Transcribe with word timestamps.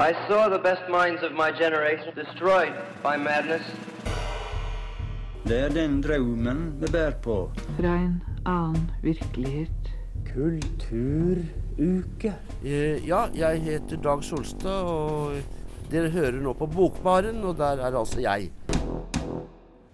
I 0.00 0.14
saw 0.28 0.48
the 0.48 0.58
best 0.58 0.88
minds 0.88 1.22
of 1.22 1.32
my 1.32 1.50
generation 1.52 2.14
destroyed 2.16 2.72
by 3.04 3.16
madness. 3.28 3.62
Det 5.44 5.58
er 5.66 5.72
den 5.74 5.98
drømmen 6.04 6.60
vi 6.80 6.88
bærer 6.92 7.16
på. 7.24 7.34
Fra 7.76 7.92
en 7.98 8.14
annen 8.48 8.86
virkelighet. 9.04 9.90
Kulturuke. 10.30 12.32
Eh, 12.64 13.04
Ja, 13.08 13.26
jeg 13.34 13.60
heter 13.66 14.00
Dag 14.04 14.24
Solstad, 14.24 14.88
og 14.88 15.36
dere 15.92 16.08
hører 16.14 16.40
nå 16.40 16.54
på 16.56 16.66
Bokbaren, 16.70 17.42
og 17.44 17.58
der 17.60 17.76
er 17.84 17.92
altså 18.00 18.20
jeg. 18.24 18.48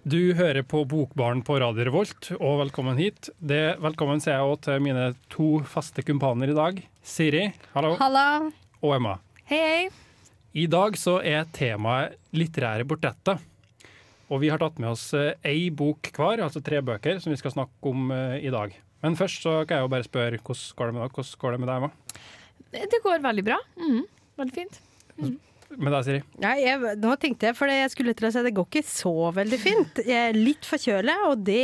Du 0.06 0.20
hører 0.38 0.62
på 0.62 0.84
Bokbaren 0.86 1.42
på 1.42 1.58
Radio 1.58 1.88
Revolt, 1.90 2.30
og 2.38 2.60
velkommen 2.62 2.94
hit. 2.98 3.30
Det, 3.42 3.74
velkommen 3.82 4.22
sier 4.22 4.38
jeg 4.38 4.54
òg 4.54 4.62
til 4.68 4.82
mine 4.86 5.10
to 5.34 5.56
faste 5.66 6.06
kumpaner 6.06 6.54
i 6.54 6.58
dag. 6.62 6.82
Siri, 7.02 7.48
hallo, 7.74 7.96
Halla. 7.98 8.26
og 8.82 8.94
Emma. 9.00 9.18
Hei, 9.46 9.58
hei. 9.62 9.82
I 10.58 10.64
dag 10.66 10.96
så 10.98 11.20
er 11.22 11.44
temaet 11.54 12.16
litterære 12.34 12.82
portretter. 12.90 13.38
Og 14.26 14.40
vi 14.42 14.48
har 14.50 14.58
tatt 14.58 14.80
med 14.82 14.90
oss 14.90 15.04
eh, 15.14 15.36
ei 15.46 15.68
bok 15.70 16.10
hver, 16.16 16.42
altså 16.42 16.58
tre 16.66 16.80
bøker, 16.82 17.20
som 17.22 17.30
vi 17.30 17.38
skal 17.38 17.54
snakke 17.54 17.92
om 17.92 18.10
eh, 18.10 18.40
i 18.42 18.50
dag. 18.50 18.74
Men 19.06 19.14
først 19.14 19.46
så 19.46 19.60
kan 19.62 19.78
jeg 19.78 19.86
jo 19.86 19.92
bare 19.92 20.08
spørre 20.08 20.40
hvordan 20.42 20.74
går 20.80 20.90
det 20.90 20.96
med 20.96 21.04
deg, 21.04 21.14
hvordan 21.14 21.38
går 21.44 21.54
det 21.54 21.60
med 21.62 21.70
deg, 21.70 21.78
Emma? 21.78 22.82
Det 22.90 23.00
går 23.04 23.22
veldig 23.28 23.44
bra. 23.46 23.60
Mm. 23.78 24.02
Veldig 24.42 24.56
fint. 24.58 24.80
Med 25.74 25.90
deg, 25.90 26.02
Siri? 26.06 26.20
Nei, 26.42 26.54
jeg, 26.62 26.94
nå 27.02 27.14
tenkte 27.20 27.48
jeg, 27.48 27.56
for 27.58 27.70
jeg 27.70 27.90
skulle 27.92 28.14
til 28.16 28.28
å 28.28 28.32
si 28.34 28.42
det 28.46 28.52
går 28.56 28.68
ikke 28.68 28.82
så 28.86 29.14
veldig 29.34 29.58
fint. 29.58 30.00
Jeg 30.06 30.30
er 30.30 30.38
litt 30.38 30.68
forkjøla, 30.68 31.16
og 31.30 31.42
det 31.46 31.62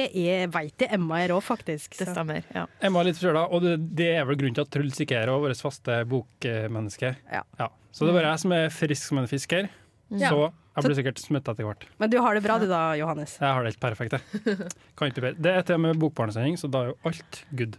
veit 0.52 0.73
vet 0.73 0.87
jeg 0.87 0.97
Emma 0.97 1.20
er 1.23 1.34
òg, 1.37 1.43
faktisk. 1.47 1.95
Det 2.01 2.09
stemmer. 2.10 2.43
ja. 2.55 2.65
Emma 2.83 3.02
er 3.02 3.10
litt 3.10 3.20
forkjøla, 3.20 3.45
og 3.52 3.62
det, 3.65 3.77
det 3.98 4.09
er 4.16 4.27
vel 4.29 4.41
grunnen 4.41 4.57
til 4.59 4.66
at 4.66 4.73
Truls 4.74 4.98
ikke 5.05 5.20
er 5.20 5.33
vårt 5.33 5.62
faste 5.62 6.01
bokmenneske. 6.10 7.15
Ja. 7.30 7.45
Så 7.93 8.07
det 8.07 8.12
er 8.15 8.19
bare 8.19 8.33
jeg 8.34 8.43
som 8.43 8.57
er 8.57 8.74
frisk 8.74 9.09
som 9.10 9.23
en 9.23 9.30
fisk 9.30 9.55
her. 9.57 9.70
Ja. 10.12 10.32
Så 10.32 10.51
jeg 10.73 10.87
blir 10.87 10.96
sikkert 10.96 11.21
smitta 11.21 11.52
etter 11.52 11.66
hvert. 11.68 11.87
Men 12.01 12.12
du 12.12 12.18
har 12.24 12.37
det 12.37 12.43
bra 12.45 12.59
du 12.60 12.66
da, 12.68 12.82
Johannes? 12.96 13.37
Jeg 13.40 13.49
har 13.49 13.65
det 13.65 13.74
helt 13.74 13.82
perfekt, 13.82 14.16
jeg. 14.16 14.68
Kan 14.96 15.12
ikke 15.12 15.24
bedre. 15.24 15.45
Det 15.45 15.52
er 15.52 15.66
til 15.68 15.77
og 15.77 15.84
med 15.84 16.01
bokbarnesending, 16.01 16.57
så 16.60 16.71
da 16.73 16.87
er 16.87 16.93
jo 16.93 16.99
alt 17.10 17.43
good. 17.59 17.77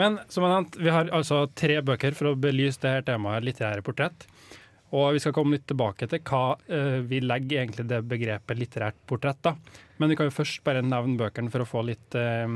Men 0.00 0.18
som 0.32 0.44
jeg 0.44 0.52
nevnte, 0.52 0.80
vi 0.84 0.92
har 0.92 1.10
altså 1.16 1.42
tre 1.58 1.80
bøker 1.84 2.16
for 2.16 2.30
å 2.30 2.36
belyse 2.38 2.80
det 2.84 2.92
her 2.94 3.06
temaet 3.08 3.44
litterære 3.48 3.84
portrett. 3.84 4.28
Og 4.96 5.14
vi 5.14 5.22
skal 5.22 5.34
komme 5.36 5.54
litt 5.54 5.68
tilbake 5.70 6.08
til 6.10 6.22
hva 6.26 6.56
eh, 6.66 6.98
vi 7.06 7.20
legger 7.22 7.62
egentlig 7.62 7.86
det 7.90 8.02
begrepet 8.10 8.58
litterært 8.58 8.98
portrett. 9.06 9.38
da. 9.42 9.54
Men 9.98 10.10
vi 10.10 10.16
kan 10.18 10.30
jo 10.30 10.34
først 10.34 10.64
bare 10.66 10.82
nevne 10.82 11.18
bøkene 11.20 11.52
for 11.52 11.62
å 11.62 11.68
få 11.68 11.84
litt, 11.86 12.14
eh, 12.18 12.48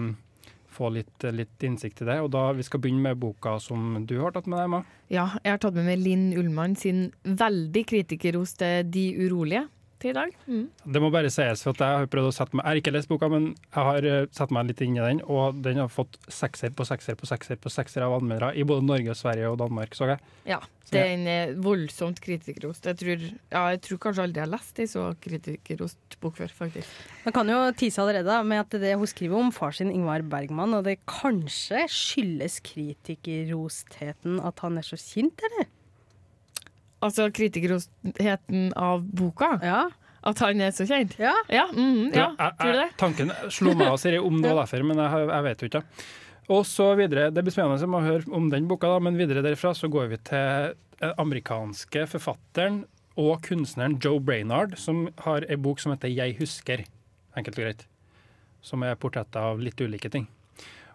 få 0.75 0.91
litt, 0.91 1.29
litt 1.31 1.63
innsikt 1.63 2.03
i 2.03 2.09
det. 2.11 2.19
Og 2.25 2.33
da 2.35 2.53
Vi 2.53 2.67
skal 2.67 2.81
begynne 2.81 3.03
med 3.03 3.21
boka 3.23 3.61
som 3.61 4.05
du 4.07 4.19
har 4.21 4.33
tatt 4.35 4.49
med 4.51 4.59
deg, 4.59 4.65
Emma. 4.65 4.85
ja, 5.09 5.29
jeg 5.45 5.53
har 5.53 5.59
tatt 5.63 5.75
med 5.75 5.87
meg 5.87 5.99
Linn 6.03 6.33
Ullmann 6.35 6.75
sin 6.77 7.13
veldig 7.23 7.87
kritikerroste 7.87 8.91
De 8.91 9.07
urolige 9.15 9.69
til 10.05 10.13
i 10.13 10.19
dag. 10.19 10.37
Mm. 10.47 10.67
Det 10.95 11.03
må 11.03 11.11
bare 11.15 11.33
sies, 11.33 11.65
for 11.65 11.75
at 11.75 11.83
jeg 11.85 12.03
har 12.03 12.13
prøvd 12.13 12.31
å 12.31 12.37
sette 12.37 12.59
meg 12.59 12.65
Jeg 12.65 12.71
har 12.71 12.83
ikke 12.83 12.95
lest 12.95 13.11
boka, 13.11 13.31
men 13.33 13.51
jeg 13.55 13.89
har 13.89 14.09
eh, 14.11 14.29
satt 14.37 14.55
meg 14.55 14.71
litt 14.71 14.85
inn 14.85 14.99
i 14.99 15.03
den, 15.03 15.25
og 15.25 15.61
den 15.65 15.81
har 15.83 15.93
fått 15.93 16.19
sekser 16.33 16.75
på 16.77 16.87
sekser 16.89 17.19
på 17.19 17.29
sekser 17.29 17.61
på 17.61 17.73
sekser 17.73 18.07
av 18.07 18.19
anmeldere 18.19 18.55
i 18.59 18.67
både 18.69 18.87
Norge, 18.87 19.13
og 19.15 19.21
Sverige 19.21 19.51
og 19.53 19.61
Danmark, 19.63 19.97
så 19.97 20.15
jeg. 20.15 20.23
Ja, 20.49 20.61
det 20.91 21.03
Den 21.05 21.27
er 21.31 21.55
voldsomt 21.65 22.21
kritikerrost. 22.23 22.87
Jeg 22.87 23.01
tror, 23.01 23.23
ja, 23.25 23.63
jeg 23.73 23.81
tror 23.87 24.01
kanskje 24.03 24.27
aldri 24.27 24.43
jeg 24.43 24.47
har 24.47 24.53
lest 24.53 24.81
ei 24.83 24.89
så 24.91 25.07
kritikerrost 25.25 26.19
bok 26.21 26.37
før, 26.39 26.53
faktisk. 26.53 26.91
Man 27.25 27.37
kan 27.37 27.51
jo 27.51 27.61
tise 27.79 28.03
allerede 28.03 28.37
med 28.47 28.65
at 28.65 28.77
det 28.83 28.95
hun 29.01 29.11
skriver 29.11 29.41
om 29.41 29.53
far 29.55 29.75
sin 29.77 29.93
Ingvar 29.95 30.25
Bergman, 30.29 30.77
og 30.77 30.85
det 30.89 31.01
kanskje 31.09 31.87
skyldes 31.93 32.61
kritikerrostheten 32.69 34.43
at 34.45 34.61
han 34.65 34.79
er 34.81 34.87
så 34.87 35.01
kjent, 35.01 35.41
eller? 35.49 35.73
Altså 37.05 37.29
kritikerheten 37.35 38.73
av 38.81 39.05
boka? 39.05 39.59
Ja. 39.63 39.83
At 40.25 40.41
han 40.41 40.63
er 40.65 40.73
så 40.73 40.87
kjent? 40.89 41.19
Ja. 41.21 41.35
Ja, 41.53 41.67
mm, 41.69 42.15
ja. 42.15 42.31
jeg, 42.39 42.53
tror 42.61 42.71
du 42.71 42.79
det? 42.79 42.87
jeg, 42.87 42.99
tanken 43.01 43.33
slo 43.53 43.75
meg 43.77 43.91
av 43.91 43.99
Siri 44.01 44.21
om 44.23 44.39
det 44.41 44.53
var 44.55 44.65
derfor, 44.65 44.87
men 44.89 45.03
jeg, 45.03 45.27
jeg 45.29 45.47
vet 45.49 45.65
jo 45.65 45.69
ikke. 45.69 45.83
Og 46.55 46.65
så 46.69 46.91
videre, 46.97 47.31
Det 47.33 47.45
blir 47.45 47.53
spennende 47.53 48.01
å 48.01 48.05
høre 48.05 48.33
om 48.37 48.49
den 48.53 48.69
boka, 48.69 48.89
da, 48.93 49.01
men 49.05 49.21
videre 49.21 49.45
derfra 49.45 49.75
så 49.77 49.89
går 49.93 50.11
vi 50.13 50.21
til 50.31 50.75
den 51.01 51.15
amerikanske 51.21 52.07
forfatteren 52.09 52.85
og 53.21 53.45
kunstneren 53.47 53.99
Joe 54.03 54.21
Brainard, 54.21 54.79
som 54.81 55.09
har 55.27 55.45
ei 55.49 55.57
bok 55.57 55.81
som 55.81 55.93
heter 55.93 56.09
'Jeg 56.09 56.39
husker', 56.39 56.87
enkelt 57.37 57.59
og 57.59 57.65
greit. 57.65 57.87
Som 58.63 58.83
er 58.83 58.97
portretter 58.97 59.41
av 59.41 59.61
litt 59.61 59.81
ulike 59.81 60.11
ting. 60.11 60.27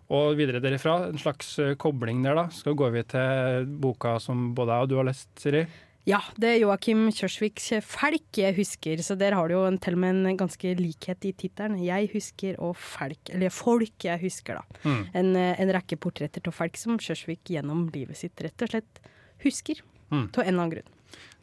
Og 0.09 0.35
videre 0.37 0.59
derifra, 0.59 1.09
en 1.09 1.17
slags 1.21 1.59
eh, 1.59 1.75
kobling 1.75 2.23
der, 2.23 2.35
da, 2.35 2.47
så 2.49 2.73
går 2.73 2.91
vi 2.91 3.03
til 3.03 3.65
boka 3.79 4.19
som 4.19 4.55
både 4.55 4.73
jeg 4.73 4.81
og 4.81 4.89
du 4.89 4.95
har 4.95 5.05
lest, 5.05 5.29
Siri. 5.37 5.67
Ja, 6.09 6.23
det 6.41 6.47
er 6.49 6.61
Joakim 6.63 7.03
Kjørsviks 7.13 7.67
'Felk 7.85 8.37
jeg 8.41 8.55
husker', 8.57 9.01
så 9.05 9.13
der 9.15 9.35
har 9.37 9.47
du 9.47 9.53
jo 9.53 9.65
en, 9.67 9.77
til 9.77 9.93
og 9.93 9.99
med 10.01 10.25
en 10.25 10.37
ganske 10.37 10.71
likhet 10.79 11.25
i 11.25 11.33
tittelen. 11.37 11.77
'Jeg 11.77 12.09
husker' 12.15 12.57
og 12.57 12.75
'Felk', 12.75 13.29
eller 13.29 13.49
'Folk 13.49 13.93
jeg 14.03 14.19
husker', 14.19 14.57
da. 14.57 14.89
Mm. 14.89 15.05
En, 15.13 15.35
en 15.35 15.73
rekke 15.75 15.99
portretter 16.01 16.41
av 16.47 16.53
Felk 16.53 16.77
som 16.77 16.97
Kjørsvik 16.97 17.45
gjennom 17.45 17.91
livet 17.93 18.17
sitt 18.17 18.41
rett 18.41 18.59
og 18.61 18.69
slett 18.73 18.99
husker. 19.43 19.83
Mm. 20.09 20.33
Av 20.33 20.41
en 20.41 20.47
eller 20.47 20.63
annen 20.63 20.73
grunn. 20.73 20.89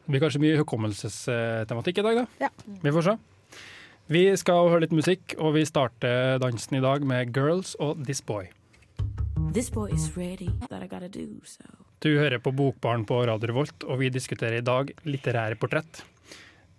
Det 0.03 0.11
blir 0.11 0.21
kanskje 0.27 0.43
mye 0.43 0.59
hukommelsestematikk 0.59 1.99
i 1.99 2.03
dag, 2.03 2.17
da. 2.17 2.27
Ja. 2.49 2.51
Vi 2.83 2.91
får 2.91 3.03
se. 3.07 3.17
Vi 4.09 4.37
skal 4.37 4.71
høre 4.71 4.83
litt 4.83 4.99
musikk, 4.99 5.39
og 5.39 5.55
vi 5.55 5.65
starter 5.65 6.41
dansen 6.43 6.79
i 6.79 6.83
dag 6.83 7.07
med 7.07 7.31
'Girls' 7.31 7.77
og 7.79 8.03
'This 8.03 8.21
Boy'. 8.21 8.51
This 9.53 9.71
boy 9.71 9.95
is 9.95 10.17
ready 10.17 10.51
that 10.71 10.83
I 10.83 10.89
gotta 10.89 11.07
do 11.07 11.39
so. 11.45 11.86
Du 11.99 12.11
hører 12.19 12.43
på 12.45 12.53
Bokbarn 12.53 13.07
på 13.09 13.23
Radio 13.27 13.49
Revolt, 13.49 13.87
og 13.89 14.03
vi 14.03 14.11
diskuterer 14.13 14.59
i 14.59 14.65
dag 14.65 14.91
litterære 15.09 15.57
portrett. 15.61 16.03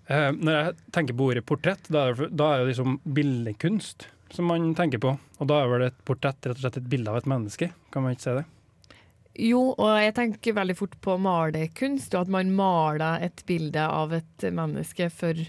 Eh, 0.08 0.30
når 0.32 0.60
jeg 0.60 0.76
tenker 0.94 1.18
på 1.18 1.32
ordet 1.32 1.46
portrett, 1.48 1.90
da 1.92 2.06
er 2.08 2.20
det, 2.20 2.30
det 2.38 2.52
liksom 2.70 3.00
bildekunst 3.04 4.08
som 4.34 4.50
man 4.52 4.70
tenker 4.78 5.02
på. 5.02 5.16
Og 5.40 5.50
da 5.50 5.62
er 5.64 5.72
vel 5.72 5.88
et 5.88 5.98
portrett 6.08 6.46
rett 6.46 6.60
og 6.60 6.62
slett 6.62 6.80
et 6.82 6.92
bilde 6.92 7.12
av 7.12 7.20
et 7.22 7.30
menneske, 7.30 7.72
kan 7.94 8.06
man 8.06 8.16
ikke 8.16 8.28
si 8.28 8.36
det? 8.38 8.46
Jo, 9.48 9.62
og 9.78 9.90
jeg 10.02 10.16
tenker 10.18 10.56
veldig 10.58 10.76
fort 10.80 10.96
på 11.02 11.18
malerkunst, 11.22 12.14
og 12.16 12.26
at 12.26 12.32
man 12.34 12.54
maler 12.58 13.26
et 13.28 13.44
bilde 13.50 13.84
av 13.86 14.16
et 14.18 14.48
menneske 14.50 15.10
for, 15.14 15.44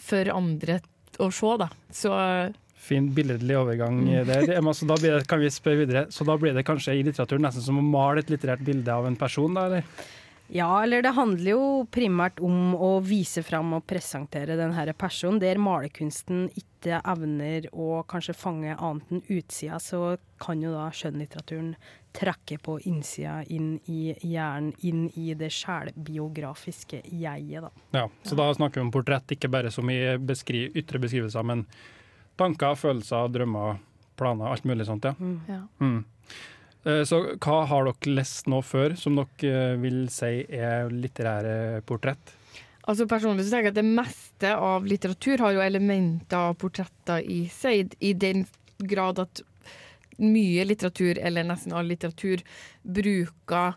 for 0.00 0.32
andre 0.32 0.80
å 1.20 1.28
se, 1.32 1.56
da. 1.60 1.68
Så 1.92 2.12
Fin 2.86 3.08
billedlig 3.14 3.56
overgang 3.58 4.04
der. 4.28 4.52
Emma, 4.58 4.74
så 4.76 4.86
da 4.86 4.98
blir 5.00 5.16
det, 5.16 5.24
kan 5.26 5.42
vi 5.42 5.50
spørre 5.50 5.82
videre. 5.82 6.04
Så 6.14 6.26
da 6.28 6.36
blir 6.38 6.54
det 6.54 6.66
kanskje 6.68 6.94
i 6.94 7.02
litteraturen 7.06 7.42
nesten 7.48 7.64
som 7.64 7.80
å 7.80 7.86
male 7.86 8.22
et 8.22 8.30
litterært 8.30 8.62
bilde 8.66 8.94
av 8.94 9.08
en 9.08 9.18
person, 9.18 9.56
da, 9.58 9.66
eller? 9.66 10.06
Ja, 10.48 10.82
eller 10.82 11.02
det 11.02 11.10
handler 11.16 11.50
jo 11.50 11.62
primært 11.90 12.38
om 12.44 12.76
å 12.78 13.00
vise 13.02 13.42
fram 13.42 13.72
og 13.74 13.86
presentere 13.90 14.54
denne 14.58 14.94
personen. 14.94 15.40
Der 15.42 15.58
malerkunsten 15.58 16.46
ikke 16.54 17.00
evner 17.02 17.66
å 17.74 18.04
kanskje 18.06 18.36
fange 18.38 18.76
annet 18.76 19.10
enn 19.10 19.24
utsida, 19.26 19.80
så 19.82 20.14
kan 20.38 20.62
jo 20.62 20.70
da 20.70 20.86
skjønnlitteraturen 20.94 21.74
trekke 22.16 22.60
på 22.62 22.78
innsida, 22.88 23.40
inn 23.52 23.74
i 23.90 24.14
hjernen, 24.22 24.70
inn 24.86 25.08
i 25.18 25.34
det 25.36 25.50
sjælbiografiske 25.52 27.02
jeget, 27.10 27.66
da. 27.66 27.72
Ja, 27.98 28.06
så 28.22 28.38
da 28.38 28.46
snakker 28.54 28.80
vi 28.80 28.86
om 28.86 28.94
portrett, 28.94 29.34
ikke 29.34 29.50
bare 29.52 29.74
som 29.74 29.90
i 29.90 29.98
beskri 30.16 30.68
ytre 30.78 31.02
beskrivelser, 31.02 31.44
men 31.44 31.66
tanker, 32.38 32.76
følelser, 32.78 33.30
drømmer, 33.32 33.80
planer, 34.16 34.50
alt 34.52 34.66
mulig 34.68 34.86
sånt, 34.88 35.08
ja. 35.08 35.14
ja. 35.48 35.62
Mm. 35.80 36.04
Eh, 36.86 37.02
Så 37.08 37.22
hva 37.42 37.60
har 37.68 37.88
dere 37.88 38.16
lest 38.16 38.48
nå 38.50 38.62
før 38.64 38.96
som 38.98 39.18
dere 39.18 39.72
eh, 39.72 39.78
vil 39.82 40.04
si 40.12 40.44
er 40.46 40.92
litterære 40.92 41.82
portrett? 41.88 42.34
Altså 42.86 43.08
Personlig 43.10 43.46
så 43.46 43.56
tenker 43.56 43.72
jeg 43.72 43.74
at 43.74 43.80
det 43.80 43.96
meste 43.98 44.52
av 44.54 44.86
litteratur 44.86 45.42
har 45.42 45.56
jo 45.56 45.64
elementer 45.64 46.52
av 46.52 46.54
portretter 46.60 47.24
i 47.26 47.40
seg, 47.50 47.96
i 47.98 48.12
den 48.14 48.44
grad 48.78 49.18
at 49.18 49.42
mye 50.22 50.64
litteratur, 50.64 51.18
eller 51.18 51.44
nesten 51.44 51.74
all 51.76 51.90
litteratur, 51.90 52.44
bruker 52.86 53.74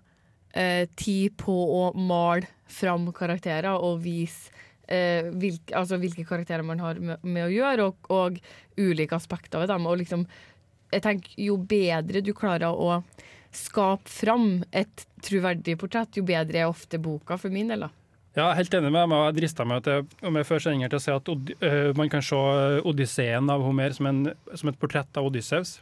eh, 0.54 0.86
tid 0.96 1.36
på 1.42 1.56
å 1.80 1.90
male 1.98 2.48
fram 2.70 3.10
karakterer 3.18 3.82
og 3.82 4.04
vise 4.06 4.54
eh, 4.92 5.30
hvilke, 5.40 5.74
altså 5.78 6.00
hvilke 6.02 6.26
karakterer 6.28 6.66
man 6.66 6.82
har 6.84 7.00
med, 7.00 7.22
med 7.24 7.48
å 7.48 7.54
gjøre, 7.54 7.90
og, 7.90 8.10
og 8.14 8.40
ulike 8.80 9.18
aspekter 9.18 9.62
ved 9.62 9.72
dem. 9.72 9.88
Og 9.90 10.00
liksom, 10.02 10.26
jeg 10.94 11.06
tenker 11.06 11.36
Jo 11.40 11.60
bedre 11.62 12.24
du 12.26 12.34
klarer 12.38 12.74
å 12.74 13.02
skape 13.56 14.10
fram 14.10 14.64
et 14.76 15.08
troverdig 15.26 15.78
portrett, 15.82 16.20
jo 16.20 16.26
bedre 16.26 16.64
er 16.64 16.70
ofte 16.70 17.00
boka, 17.02 17.38
for 17.42 17.54
min 17.54 17.72
del. 17.72 17.88
da. 17.88 17.94
Ja, 18.38 18.52
helt 18.54 18.74
enig 18.78 18.92
med 18.94 19.10
deg. 19.10 19.24
Jeg 19.26 19.38
drista 19.40 19.66
meg 19.66 19.84
til, 19.86 20.06
jeg 20.22 20.48
før 20.48 20.62
sendinger 20.64 20.92
til 20.92 21.00
å 21.00 21.04
si 21.04 21.14
at 21.16 21.30
øh, 21.34 21.92
man 21.98 22.12
kan 22.14 22.24
se 22.24 22.40
Odysseen 22.88 23.50
av 23.50 23.66
Homer 23.66 23.96
som, 23.96 24.10
en, 24.12 24.34
som 24.54 24.70
et 24.70 24.78
portrett 24.80 25.18
av 25.18 25.28
Odysseus. 25.28 25.80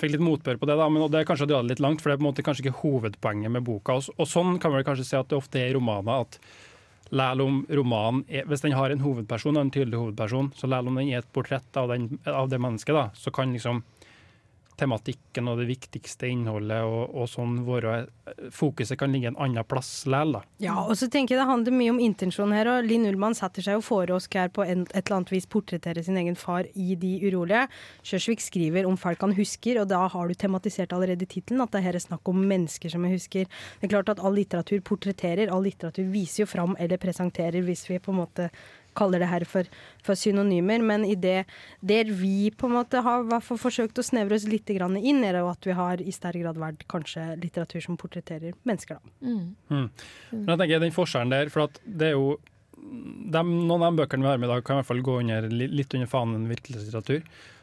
Fikk 0.00 0.14
litt 0.14 0.24
motbør 0.24 0.56
på 0.60 0.68
det, 0.70 0.76
da, 0.78 0.86
men 0.88 1.04
det 1.12 1.20
er 1.20 1.26
kanskje 1.28 1.44
å 1.48 1.50
dra 1.50 1.58
det 1.60 1.74
litt 1.74 1.82
langt, 1.82 2.00
for 2.00 2.08
det 2.08 2.14
er 2.14 2.20
på 2.22 2.24
en 2.24 2.30
måte 2.30 2.44
kanskje 2.46 2.64
ikke 2.64 2.80
hovedpoenget 2.84 3.52
med 3.52 3.66
boka. 3.66 3.98
Og, 3.98 4.14
og 4.14 4.30
sånn 4.30 4.56
kan 4.62 4.72
man 4.72 4.86
kanskje 4.86 5.08
si 5.10 5.18
at 5.18 5.28
det 5.28 5.36
ofte 5.36 5.60
er 5.60 5.72
i 5.72 5.74
romaner. 5.76 6.22
at 6.22 6.38
Læl 7.12 7.42
om 7.44 7.58
romanen 7.68 8.22
Hvis 8.48 8.62
den 8.64 8.72
har 8.72 8.90
en 8.90 9.02
hovedperson, 9.04 9.58
en 9.60 9.70
tydelig 9.70 9.98
hovedperson, 9.98 10.52
så 10.56 10.70
lell 10.70 10.88
om 10.88 10.96
den 10.96 11.10
er 11.12 11.20
et 11.20 11.32
portrett 11.32 11.76
av, 11.76 11.92
den, 11.92 12.18
av 12.24 12.48
det 12.48 12.60
mennesket, 12.62 12.96
da, 12.96 13.10
så 13.12 13.32
kan 13.34 13.52
liksom 13.52 13.82
tematikken 14.82 15.50
og 15.50 15.62
det 15.62 15.68
viktigste 15.70 16.28
innholdet, 16.30 16.82
og, 16.82 17.14
og 17.14 17.30
sånn 17.30 17.62
våre, 17.66 18.02
Fokuset 18.54 18.98
kan 18.98 19.12
ligge 19.12 19.30
en 19.32 19.38
annen 19.40 19.66
plass 19.66 20.04
likevel. 20.06 20.40
Ja, 20.62 20.76
og 20.82 20.94
så 20.98 21.08
tenker 21.10 21.34
jeg 21.34 21.42
det 21.42 21.48
handler 21.48 21.74
mye 21.74 21.92
om 21.94 22.00
intensjon 22.02 22.54
her, 22.54 22.70
og 22.70 22.86
Linn 22.86 23.06
Ullmann 23.08 23.36
setter 23.38 23.64
seg 23.64 23.78
jo 23.78 23.84
for 23.84 24.10
oss 24.14 24.28
her 24.32 24.50
på 24.54 24.64
en, 24.64 24.84
et 24.92 25.02
eller 25.02 25.18
annet 25.20 25.32
vis 25.34 25.48
portrettere 25.50 26.04
sin 26.04 26.18
egen 26.20 26.38
far 26.38 26.68
i 26.74 26.96
De 27.02 27.12
urolige. 27.26 27.66
Kjørsvik 28.06 28.44
skriver 28.44 28.86
om 28.88 28.98
folk 29.00 29.22
han 29.24 29.34
husker, 29.36 29.80
og 29.82 29.90
da 29.92 30.04
har 30.12 30.28
du 30.28 30.36
tematisert 30.38 30.94
allerede 30.94 31.26
i 31.26 31.32
tittelen 31.34 31.64
at 31.64 31.74
det 31.74 31.84
her 31.84 31.98
er 31.98 32.04
snakk 32.04 32.28
om 32.30 32.42
mennesker 32.52 32.92
som 32.92 33.06
jeg 33.06 33.18
husker. 33.18 33.50
Det 33.80 33.88
er 33.88 33.94
klart 33.96 34.12
at 34.12 34.22
all 34.22 34.36
litteratur 34.36 34.82
portretterer, 34.86 35.52
all 35.52 35.64
litteratur 35.66 36.08
viser 36.12 36.44
jo 36.44 36.50
fram 36.50 36.76
eller 36.78 37.00
presenterer, 37.02 37.62
hvis 37.66 37.88
vi 37.90 38.00
på 38.02 38.14
en 38.14 38.22
måte 38.22 38.50
kaller 38.98 39.22
det 39.22 39.30
her 39.30 39.46
for, 39.48 39.68
for 40.04 40.18
synonymer, 40.18 40.82
men 40.84 41.06
i 41.08 41.16
det 41.18 41.42
der 41.80 42.12
vi 42.12 42.50
på 42.56 42.68
en 42.68 42.76
måte 42.78 43.02
har 43.04 43.26
forsøkt 43.40 43.98
å 43.98 44.06
snevre 44.06 44.38
oss 44.38 44.48
litt 44.50 44.68
grann 44.76 44.98
inn, 45.00 45.22
er 45.24 45.36
det 45.36 45.44
jo 45.44 45.50
at 45.52 45.68
vi 45.68 45.76
har 45.78 46.02
i 46.02 46.14
sterk 46.14 46.42
grad 46.42 46.60
vært 46.60 46.86
kanskje 46.92 47.26
litteratur 47.42 47.84
som 47.84 47.98
portretterer 48.00 48.56
mennesker, 48.68 48.98
da. 48.98 49.28
Mm. 49.28 49.90
Men 50.32 50.54
jeg 50.54 50.62
tenker 50.64 50.86
den 50.86 50.96
forskjellen 50.96 51.34
der, 51.34 51.52
for 51.52 51.68
at 51.68 51.82
det 51.84 52.12
er 52.12 52.16
jo 52.16 52.38
de, 52.82 53.42
Noen 53.42 53.78
av 53.78 53.92
de 53.92 54.02
bøkene 54.02 54.24
vi 54.24 54.32
har 54.32 54.40
med 54.40 54.48
i 54.48 54.54
dag, 54.54 54.64
kan 54.66 54.76
i 54.76 54.82
hvert 54.82 54.90
fall 54.90 55.04
gå 55.06 55.20
under, 55.22 55.46
litt 55.52 55.94
under 55.94 56.10
fanen 56.10 56.48
virkelighetslitteratur. 56.50 57.22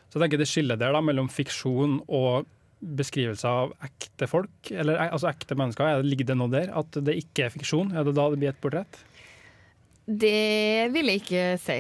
Så 0.10 0.18
jeg 0.18 0.24
tenker 0.24 0.42
det 0.42 0.48
skillet 0.50 0.80
der 0.82 0.96
da, 0.96 1.02
mellom 1.06 1.28
fiksjon 1.30 2.00
og 2.08 2.48
beskrivelse 2.80 3.50
av 3.50 3.74
ekte 3.84 4.30
folk, 4.32 4.72
eller 4.72 5.02
altså 5.10 5.30
ekte 5.30 5.58
mennesker, 5.60 5.86
er 5.86 6.02
det, 6.02 6.10
ligger 6.14 6.30
det 6.30 6.38
noe 6.40 6.54
der? 6.54 6.72
At 6.80 6.96
det 7.04 7.18
ikke 7.20 7.48
er 7.48 7.54
fiksjon? 7.54 7.92
Er 7.92 8.08
det 8.08 8.16
da 8.18 8.30
det 8.32 8.40
blir 8.40 8.54
et 8.54 8.62
portrett? 8.64 9.02
Det 10.10 10.90
vil 10.94 11.12
jeg 11.12 11.22
ikke 11.22 11.42
si. 11.62 11.80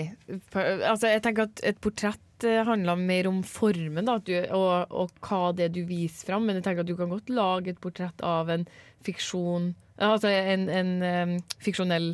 Altså, 0.54 1.10
jeg 1.10 1.24
tenker 1.26 1.48
at 1.48 1.62
et 1.66 1.80
portrett 1.82 2.46
eh, 2.46 2.62
handler 2.68 3.00
mer 3.02 3.30
om 3.32 3.40
formen 3.48 4.06
da, 4.06 4.20
du, 4.22 4.36
og, 4.54 4.92
og 4.94 5.14
hva 5.26 5.50
det 5.58 5.66
er 5.66 5.74
du 5.74 5.82
viser 5.90 6.30
fram. 6.30 6.46
Men 6.46 6.60
jeg 6.60 6.68
tenker 6.68 6.86
at 6.86 6.92
du 6.92 6.98
kan 7.00 7.10
godt 7.10 7.32
lage 7.34 7.74
et 7.74 7.82
portrett 7.82 8.26
av 8.26 8.52
en 8.54 8.68
fiksjon 9.06 9.74
Altså 10.00 10.30
en, 10.32 10.70
en 10.72 10.92
um, 11.04 11.32
fiksjonell 11.60 12.14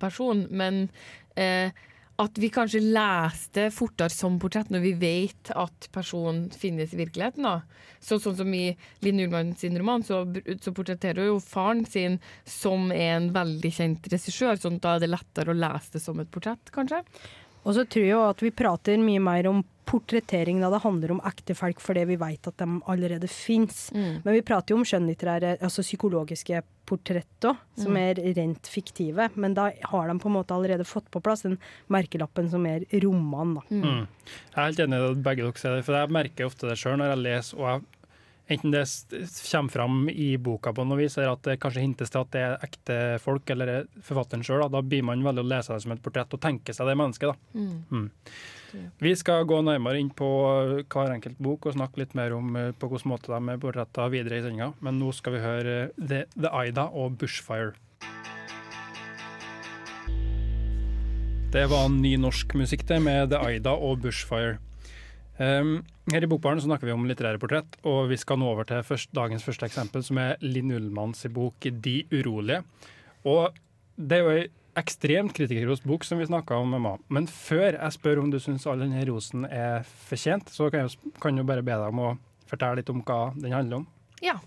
person, 0.00 0.46
men 0.48 0.86
eh, 1.36 1.74
at 2.18 2.38
vi 2.42 2.48
kanskje 2.50 2.80
leser 2.82 3.52
det 3.54 3.66
fortere 3.74 4.10
som 4.10 4.40
portrett 4.42 4.72
når 4.74 4.82
vi 4.82 4.92
vet 4.98 5.50
at 5.54 5.86
personen 5.94 6.48
finnes 6.50 6.94
i 6.94 6.98
virkeligheten. 6.98 7.46
Så, 8.02 8.18
sånn 8.22 8.36
som 8.40 8.54
i 8.54 8.72
Linn 9.06 9.22
Ullmann 9.22 9.52
sin 9.58 9.78
roman, 9.78 10.02
så, 10.06 10.24
så 10.58 10.74
portretterer 10.74 11.30
jo 11.30 11.38
faren 11.42 11.84
sin 11.86 12.18
som 12.42 12.90
en 12.94 13.30
veldig 13.34 13.70
kjent 13.74 14.10
regissør, 14.10 14.58
sånn 14.58 14.80
at 14.80 14.86
da 14.86 14.96
er 14.96 15.04
det 15.04 15.12
lettere 15.12 15.54
å 15.54 15.58
lese 15.58 15.94
det 15.94 16.02
som 16.02 16.18
et 16.18 16.30
portrett, 16.34 16.74
kanskje. 16.74 17.04
Og 17.64 17.74
så 17.74 17.84
tror 17.88 18.04
jeg 18.06 18.22
at 18.30 18.42
vi 18.46 18.50
prater 18.54 18.98
mye 19.02 19.20
mer 19.20 19.48
om 19.50 19.64
portrettering 19.88 20.58
da 20.60 20.68
det 20.68 20.82
handler 20.82 21.14
om 21.14 21.20
ekte 21.24 21.54
folk, 21.56 21.78
fordi 21.80 22.02
vi 22.10 22.16
vet 22.20 22.46
at 22.50 22.58
de 22.60 22.66
allerede 22.92 23.28
fins. 23.32 23.86
Mm. 23.96 24.18
Men 24.24 24.34
vi 24.36 24.42
prater 24.44 24.74
jo 24.74 24.80
om 24.82 24.84
skjønnlitterære, 24.84 25.54
altså 25.64 25.80
psykologiske 25.84 26.60
portrett 26.88 27.46
òg, 27.48 27.56
som 27.76 27.92
Mm. 27.92 27.96
er 27.96 28.20
rent 28.36 28.68
fiktive. 28.68 29.30
Men 29.36 29.54
da 29.54 29.70
har 29.84 30.08
de 30.08 30.18
på 30.18 30.28
en 30.28 30.36
måte 30.36 30.52
allerede 30.54 30.84
fått 30.84 31.10
på 31.10 31.22
plass 31.22 31.42
den 31.42 31.58
merkelappen 31.88 32.50
som 32.50 32.66
er 32.66 32.84
roman, 33.02 33.54
da. 33.54 33.60
Mm. 33.70 34.06
Jeg 34.28 34.56
er 34.56 34.64
helt 34.68 34.78
enig 34.84 34.98
i 35.00 35.08
det 35.14 35.22
begge 35.24 35.42
dere 35.48 35.52
sier, 35.56 35.82
for 35.82 35.94
jeg 35.94 36.10
merker 36.10 36.46
ofte 36.46 36.68
det 36.68 36.76
sjøl 36.78 36.98
når 36.98 37.14
jeg 37.14 37.24
leser, 37.24 37.58
og 37.58 37.66
jeg, 37.72 37.82
enten 38.48 38.72
det 38.72 38.84
kommer 39.52 39.72
fram 39.72 40.08
i 40.08 40.36
boka 40.40 40.72
på 40.72 40.84
noe 40.88 40.98
vis, 41.02 41.18
eller 41.18 41.34
at 41.36 41.44
det 41.44 41.58
kanskje 41.62 41.84
hintes 41.84 42.12
til 42.12 42.22
at 42.22 42.30
det 42.34 42.44
er 42.44 42.68
ekte 42.68 43.00
folk, 43.22 43.50
eller 43.52 43.72
er 43.72 43.88
forfatteren 44.04 44.44
sjøl, 44.46 44.62
da, 44.64 44.78
da 44.78 44.84
blir 44.84 45.04
man 45.04 45.24
veldig 45.24 45.44
å 45.44 45.50
lese 45.52 45.74
det 45.74 45.84
som 45.84 45.92
et 45.94 46.04
portrett 46.04 46.32
og 46.32 46.42
tenke 46.42 46.74
seg 46.76 46.88
det 46.88 46.96
mennesket. 46.98 47.34
da. 47.34 47.66
Mm. 47.92 48.08
Vi 49.00 49.14
skal 49.16 49.46
gå 49.48 49.62
nærmere 49.64 50.00
inn 50.00 50.10
på 50.12 50.28
hver 50.84 51.12
enkelt 51.14 51.38
bok 51.40 51.68
og 51.68 51.76
snakke 51.76 52.02
litt 52.02 52.16
mer 52.18 52.34
om 52.36 52.56
eh, 52.56 52.70
på 52.76 52.90
hvilken 52.90 53.12
måte 53.14 53.32
de 53.32 53.52
er 53.52 53.60
portretta 53.62 54.08
videre 54.12 54.40
i 54.40 54.44
sendinga, 54.44 54.72
men 54.84 55.00
nå 55.00 55.12
skal 55.16 55.36
vi 55.36 55.44
høre 55.44 55.76
eh, 55.86 56.00
The, 56.00 56.24
The 56.36 56.52
Ida 56.68 56.88
og 56.92 57.16
Bushfire. 57.20 57.76
Det 61.48 61.64
var 61.70 61.86
en 61.88 62.02
ny 62.04 62.10
norsk 62.20 62.52
musikk 62.60 62.82
det, 62.90 62.98
med 63.00 63.30
The 63.32 63.38
Aida 63.40 63.72
og 63.72 64.02
Bushfire. 64.04 64.58
Um, 65.38 65.84
her 66.10 66.24
i 66.24 66.28
Bokbaren 66.30 66.60
snakker 66.60 66.88
vi 66.88 66.94
om 66.94 67.06
litterære 67.06 67.38
portrett, 67.38 67.78
og 67.86 68.08
vi 68.10 68.18
skal 68.18 68.40
nå 68.40 68.48
over 68.50 68.66
til 68.66 68.82
først, 68.82 69.12
dagens 69.14 69.44
første 69.46 69.68
eksempel, 69.68 70.02
som 70.02 70.18
er 70.18 70.38
Linn 70.42 70.72
Ullmanns 70.74 71.26
bok 71.30 71.68
'De 71.70 72.02
urolige'. 72.10 72.64
Og 73.24 73.54
det 73.96 74.18
er 74.18 74.24
jo 74.24 74.34
ei 74.34 74.48
ekstremt 74.78 75.34
kritikerrost 75.34 75.86
bok 75.86 76.04
som 76.06 76.18
vi 76.18 76.26
snakka 76.26 76.54
om, 76.54 76.70
mamma. 76.74 76.96
Men 77.08 77.26
før 77.26 77.74
jeg 77.74 77.92
spør 77.96 78.22
om 78.22 78.30
du 78.30 78.38
syns 78.38 78.66
all 78.66 78.78
denne 78.78 79.02
rosen 79.08 79.44
er 79.44 79.82
fortjent, 79.82 80.50
så 80.50 80.70
kan 80.70 80.88
jeg 80.88 81.42
jo 81.42 81.48
bare 81.48 81.62
be 81.66 81.74
deg 81.74 81.88
om 81.88 82.04
å 82.04 82.18
fortelle 82.48 82.80
litt 82.80 82.90
om 82.90 83.02
hva 83.02 83.32
den 83.34 83.52
handler 83.52 83.82
om. 83.82 83.88
Ja. 84.22 84.38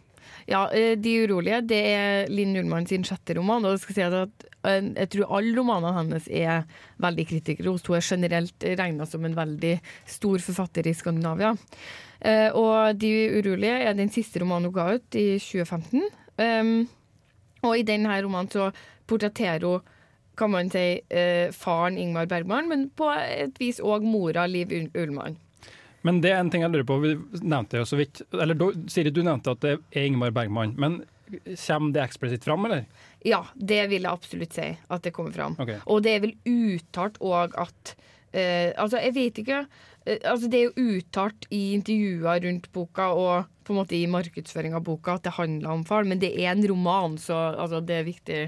Ja 0.50 0.66
eh, 0.74 0.96
'De 0.98 1.14
urolige' 1.26 1.62
det 1.68 1.82
er 1.94 2.32
Linn 2.32 2.56
Ullmann 2.60 2.88
sin 2.88 3.04
sjette 3.08 3.36
roman. 3.38 3.66
og 3.66 3.76
jeg 3.76 3.84
skal 3.84 3.96
si 3.96 4.06
at 4.06 4.46
eh, 4.66 4.82
jeg 4.96 5.10
tror 5.16 5.36
alle 5.38 5.56
romanene 5.58 5.94
hennes 5.98 6.28
er 6.28 6.64
veldig 7.02 7.28
kritikerrost. 7.28 7.88
Hun 7.88 7.98
er 7.98 8.08
generelt 8.08 8.64
regna 8.64 9.06
som 9.06 9.26
en 9.26 9.38
veldig 9.38 9.80
stor 10.06 10.40
forfatter 10.40 10.88
i 10.88 10.94
Skandinavia. 10.94 11.56
Eh, 12.22 12.50
og 12.54 12.98
'De 12.98 13.12
urolige' 13.40 13.88
er 13.88 13.94
den 13.94 14.10
siste 14.10 14.40
romanen 14.40 14.72
hun 14.72 14.74
ga 14.74 14.96
ut 14.96 15.16
i 15.16 15.40
2015. 15.40 16.04
Um, 16.42 16.90
og 17.62 17.78
i 17.78 17.84
denne 17.86 18.22
romanen 18.24 18.50
så 18.50 18.72
portretterer 19.08 19.68
hun 19.68 19.82
kan 20.38 20.50
man 20.50 20.70
si, 20.72 21.02
faren 21.52 21.98
Ingmar 22.00 22.26
Bergman, 22.26 22.70
men 22.70 22.90
på 22.90 23.12
et 23.12 23.60
vis 23.60 23.80
òg 23.84 24.02
mora 24.02 24.48
Liv 24.48 24.72
Ullmann. 24.96 25.36
Men 26.08 26.22
det 26.24 26.32
er 26.34 26.42
en 26.42 26.50
ting 26.54 26.64
jeg 26.66 26.74
lurer 26.74 26.88
på, 26.88 26.98
vi 27.04 27.16
nevnte 27.42 27.82
jo 27.82 27.88
så 27.88 28.00
vidt 28.00 28.24
Eller 28.34 28.58
Siri, 28.90 29.14
du 29.14 29.22
nevnte 29.26 29.54
at 29.54 29.62
det 29.64 29.76
er 29.78 30.08
Ingmar 30.08 30.34
Bergman. 30.36 30.74
Men 30.82 31.02
kommer 31.68 31.94
det 31.94 32.04
eksplisitt 32.04 32.44
fram, 32.48 32.66
eller? 32.66 32.86
Ja, 33.26 33.46
det 33.56 33.86
vil 33.92 34.04
jeg 34.04 34.12
absolutt 34.12 34.58
si 34.58 34.68
at 34.76 35.06
det 35.06 35.14
kommer 35.16 35.36
fram. 35.36 35.56
Okay. 35.62 35.80
Og 35.86 36.04
det 36.06 36.16
er 36.16 36.26
vel 36.26 36.36
uttalt 36.50 37.22
òg 37.22 37.56
at 37.62 37.94
uh, 37.96 38.70
Altså, 38.82 39.00
jeg 39.00 39.16
vet 39.16 39.42
ikke. 39.44 39.62
Uh, 40.08 40.18
altså, 40.18 40.50
det 40.52 40.60
er 40.60 40.68
jo 40.68 40.90
uttalt 40.98 41.48
i 41.54 41.62
intervjuer 41.78 42.44
rundt 42.48 42.70
boka 42.76 43.12
og 43.16 43.50
på 43.64 43.74
en 43.76 43.82
måte 43.84 43.96
i 43.96 44.10
markedsføring 44.10 44.76
av 44.76 44.86
boka 44.88 45.16
at 45.20 45.28
det 45.28 45.38
handler 45.38 45.76
om 45.76 45.86
far, 45.88 46.08
men 46.08 46.20
det 46.20 46.34
er 46.34 46.52
en 46.52 46.66
roman, 46.68 47.18
så 47.22 47.38
altså, 47.54 47.80
det 47.86 48.00
er 48.00 48.08
viktig, 48.10 48.40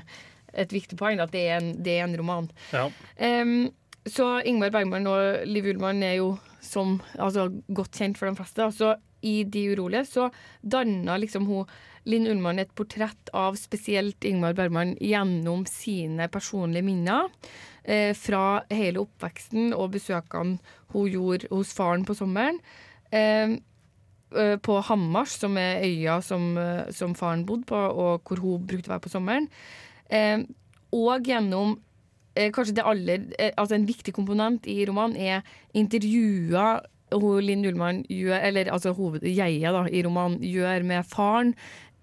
et 0.65 0.73
viktig 0.73 0.97
poeng 0.99 1.21
at 1.23 1.31
det 1.35 1.45
er 1.45 1.61
en, 1.61 1.69
det 1.85 1.99
er 1.99 2.07
en 2.07 2.17
roman. 2.17 2.49
Ja. 2.73 2.89
Um, 3.21 3.69
så 4.09 4.41
Ingmar 4.43 4.73
Bergman 4.73 5.07
og 5.07 5.45
Liv 5.47 5.69
Ullmann 5.71 6.03
er 6.03 6.17
jo 6.17 6.33
som, 6.63 6.97
altså, 7.19 7.49
godt 7.67 7.99
kjent 7.99 8.19
for 8.19 8.29
de 8.29 8.39
fleste. 8.39 8.63
Altså, 8.65 8.95
i 9.23 9.43
De 9.47 9.69
urolige 9.71 10.05
så 10.05 10.29
danna 10.61 11.15
liksom 11.17 11.45
hun 11.47 11.69
Linn 12.03 12.27
Ullmann 12.27 12.59
et 12.59 12.73
portrett 12.75 13.29
av 13.31 13.55
spesielt 13.55 14.25
Ingmar 14.27 14.55
Bergman 14.57 14.97
gjennom 14.99 15.63
sine 15.69 16.27
personlige 16.27 16.83
minner. 16.83 17.29
Eh, 17.83 18.11
fra 18.15 18.63
hele 18.71 18.99
oppveksten 19.03 19.71
og 19.75 19.93
besøkene 19.95 20.57
hun 20.91 21.07
gjorde 21.11 21.47
hos 21.51 21.71
faren 21.75 22.03
på 22.07 22.15
sommeren. 22.19 22.59
Eh, 23.11 23.55
eh, 24.35 24.57
på 24.59 24.77
Hammars, 24.89 25.37
som 25.39 25.55
er 25.57 25.85
øya 25.87 26.19
som, 26.23 26.57
eh, 26.57 26.91
som 26.91 27.15
faren 27.15 27.45
bodde 27.47 27.69
på, 27.71 27.79
og 27.79 28.27
hvor 28.27 28.43
hun 28.43 28.67
brukte 28.67 28.91
å 28.91 28.97
være 28.97 29.07
på 29.07 29.15
sommeren. 29.15 29.47
Eh, 30.11 30.43
og 30.91 31.23
gjennom 31.23 31.77
kanskje 32.35 32.75
det 32.79 32.85
aller 32.89 33.27
eh, 33.37 33.51
Altså 33.57 33.77
en 33.77 33.87
viktig 33.87 34.13
komponent 34.15 34.67
i 34.69 34.81
romanen 34.89 35.17
er 35.19 35.43
intervjua 35.77 36.81
Linn 37.13 37.65
Ullmann 37.69 38.03
gjør, 38.09 38.39
eller 38.41 38.71
altså 38.73 38.93
hovedjeget 38.97 39.75
da, 39.75 39.83
i 39.85 40.01
romanen 40.01 40.39
gjør 40.41 40.85
med 40.89 41.05
faren 41.05 41.51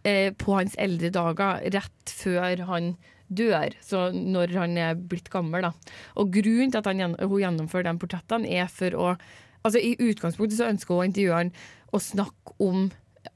eh, 0.06 0.30
på 0.38 0.54
hans 0.54 0.76
eldre 0.78 1.10
dager, 1.10 1.64
rett 1.74 2.12
før 2.14 2.62
han 2.68 2.92
dør, 3.26 3.74
så 3.82 4.08
når 4.14 4.54
han 4.58 4.78
er 4.78 4.94
blitt 4.94 5.30
gammel. 5.30 5.66
da. 5.66 5.72
Og 6.14 6.30
grunnen 6.34 6.70
til 6.70 6.78
at 6.78 6.86
han, 6.86 7.16
hun 7.18 7.40
gjennomfører 7.42 7.88
de 7.88 7.98
portrettene, 7.98 8.50
er 8.50 8.70
for 8.70 8.94
å 8.96 9.14
Altså 9.60 9.76
I 9.76 9.90
utgangspunktet 10.00 10.56
så 10.56 10.70
ønsker 10.70 10.96
hun 10.96 11.10
intervjueren 11.10 11.50
å 11.92 11.98
snakke 12.00 12.54
om 12.64 12.86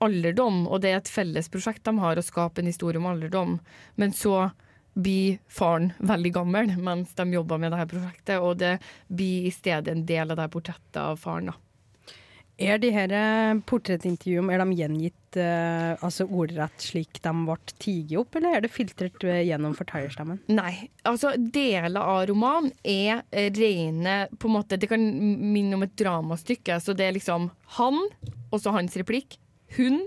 alderdom, 0.01 0.63
og 0.65 0.81
det 0.81 0.95
er 0.95 1.03
et 1.03 1.11
felles 1.13 1.51
prosjekt 1.53 1.85
de 1.85 1.93
har, 2.01 2.17
å 2.17 2.25
skape 2.25 2.63
en 2.63 2.71
historie 2.71 2.97
om 2.97 3.11
alderdom. 3.11 3.59
Men 4.01 4.15
så 4.17 4.47
blir 4.95 5.39
faren 5.51 5.93
veldig 5.99 6.33
gammel 6.35 6.75
mens 6.79 7.15
de 7.19 7.29
jobber 7.35 7.61
med 7.61 7.75
dette 7.75 7.91
prosjektet, 7.91 8.39
og 8.39 8.59
det 8.63 8.79
blir 9.09 9.49
i 9.49 9.55
stedet 9.55 9.93
en 9.93 10.07
del 10.07 10.35
av 10.35 10.41
det 10.41 10.51
portrettet 10.55 11.03
av 11.03 11.21
faren. 11.21 11.53
da. 11.53 11.59
Er 12.55 12.79
de 12.79 12.91
her 12.95 13.11
eh, 13.11 13.57
portrettintervjuene 13.67 14.55
er 14.55 14.61
de 14.63 14.77
gjengitt 14.79 15.39
eh, 15.43 15.97
altså 16.07 16.27
ordrett 16.31 16.85
slik 16.87 17.19
de 17.25 17.33
ble 17.49 17.57
tiget 17.83 18.21
opp, 18.21 18.39
eller 18.39 18.55
er 18.55 18.63
det 18.63 18.71
filtrert 18.71 19.27
eh, 19.27 19.43
gjennom 19.49 19.75
fortellerstemmen? 19.75 20.39
Nei. 20.55 20.87
Altså, 21.03 21.33
deler 21.35 21.99
av 21.99 22.23
romanen 22.31 22.71
er 22.87 23.25
eh, 23.35 23.51
rene 23.51 24.29
på 24.39 24.47
en 24.47 24.55
måte, 24.61 24.79
Det 24.79 24.91
kan 24.93 25.03
minne 25.03 25.75
om 25.75 25.83
et 25.83 25.97
dramastykke. 25.99 26.79
Så 26.79 26.95
det 26.95 27.09
er 27.09 27.19
liksom 27.19 27.51
han, 27.81 27.99
og 28.53 28.63
så 28.63 28.77
hans 28.77 28.95
replikk. 29.03 29.41
Hun, 29.75 30.05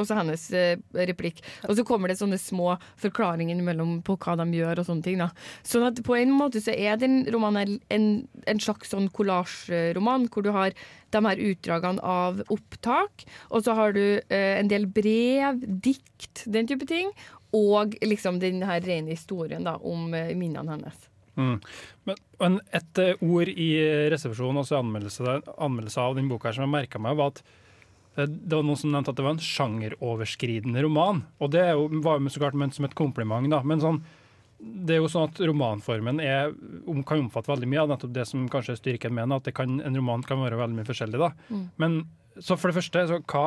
og 0.00 0.08
så 0.08 0.18
hennes 0.18 0.46
eh, 0.56 0.80
replikk. 1.10 1.42
Og 1.68 1.76
så 1.78 1.84
kommer 1.86 2.10
det 2.10 2.18
sånne 2.20 2.38
små 2.40 2.74
forklaringer 3.00 3.60
mellom 3.64 3.98
på 4.06 4.16
hva 4.20 4.36
de 4.40 4.48
gjør 4.58 4.82
og 4.82 4.88
sånne 4.88 5.06
ting. 5.06 5.20
da. 5.20 5.30
Sånn 5.66 5.86
at 5.88 6.00
på 6.06 6.16
en 6.18 6.32
måte 6.34 6.62
så 6.64 6.74
er 6.74 7.00
den 7.00 7.22
romanen 7.30 7.78
en, 7.92 8.08
en 8.50 8.62
slags 8.62 8.92
sånn 8.94 9.10
kollasjeroman, 9.14 10.28
hvor 10.32 10.46
du 10.46 10.52
har 10.56 10.74
de 11.10 11.22
her 11.26 11.42
utdragene 11.50 12.02
av 12.06 12.40
opptak, 12.52 13.26
og 13.50 13.64
så 13.66 13.74
har 13.78 13.94
du 13.96 14.04
eh, 14.20 14.56
en 14.60 14.70
del 14.70 14.86
brev, 14.90 15.62
dikt, 15.82 16.44
den 16.46 16.70
type 16.70 16.86
ting, 16.90 17.10
og 17.56 17.96
liksom 18.04 18.38
den 18.42 18.62
her 18.66 18.82
rene 18.84 19.16
historien 19.16 19.66
da, 19.66 19.76
om 19.82 20.14
eh, 20.14 20.34
minnene 20.38 20.76
hennes. 20.76 21.08
Mm. 21.40 21.56
Men, 22.40 22.58
et 22.76 23.00
eh, 23.00 23.24
ord 23.24 23.50
i 23.50 23.70
resepsjonen, 24.12 24.60
altså 24.62 24.80
anmeldelse, 24.80 25.40
anmeldelse 25.56 26.04
av 26.04 26.18
den 26.18 26.30
boka 26.30 26.50
her 26.50 26.58
som 26.58 26.66
jeg 26.66 26.76
merka 26.76 27.02
meg, 27.02 27.18
var 27.18 27.34
at 27.34 27.42
det 28.28 28.56
var 28.56 28.64
noen 28.66 28.78
som 28.78 28.92
nevnte 28.92 29.12
at 29.12 29.18
det 29.18 29.24
var 29.26 29.36
en 29.36 29.44
sjangeroverskridende 29.44 30.82
roman. 30.84 31.22
Og 31.40 31.52
det 31.54 31.62
er 31.64 31.76
jo, 31.78 31.88
var 32.04 32.20
jo 32.20 32.32
så 32.32 32.42
klart 32.42 32.58
ment 32.58 32.76
som 32.76 32.88
et 32.88 32.96
kompliment, 32.98 33.48
da. 33.52 33.62
Men 33.66 33.82
sånn, 33.82 34.00
det 34.60 34.96
er 34.96 35.00
jo 35.00 35.10
sånn 35.12 35.30
at 35.30 35.40
romanformen 35.48 36.20
er, 36.24 36.54
kan 37.08 37.24
omfatte 37.24 37.52
veldig 37.52 37.68
mye 37.70 37.84
av 37.84 37.92
nettopp 37.94 38.14
det 38.16 38.26
som 38.28 38.48
kanskje 38.52 38.76
er 38.76 38.80
styrken 38.82 39.14
med 39.16 39.32
at 39.36 39.48
det 39.48 39.54
kan, 39.56 39.78
en 39.80 39.96
roman 39.96 40.24
kan 40.26 40.42
være 40.42 40.58
veldig 40.60 40.80
mye 40.80 40.88
forskjellig. 40.88 41.20
da. 41.20 41.30
Mm. 41.48 41.68
Men 41.80 42.00
så 42.38 42.56
for 42.56 42.70
det 42.70 42.80
første, 42.80 43.06
så 43.08 43.20
hva 43.24 43.46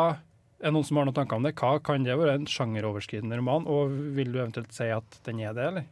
er 0.64 0.74
noen 0.74 0.88
som 0.88 1.00
har 1.00 1.08
noen 1.08 1.18
tanker 1.18 1.38
om 1.38 1.46
det? 1.46 1.56
Hva 1.60 1.76
kan 1.84 2.06
det 2.06 2.16
være 2.18 2.38
en 2.40 2.50
sjangeroverskridende 2.50 3.38
roman, 3.40 3.68
og 3.70 3.94
vil 4.18 4.32
du 4.34 4.40
eventuelt 4.40 4.74
si 4.76 4.90
at 4.94 5.20
den 5.28 5.44
er 5.44 5.56
det, 5.58 5.68
eller? 5.72 5.92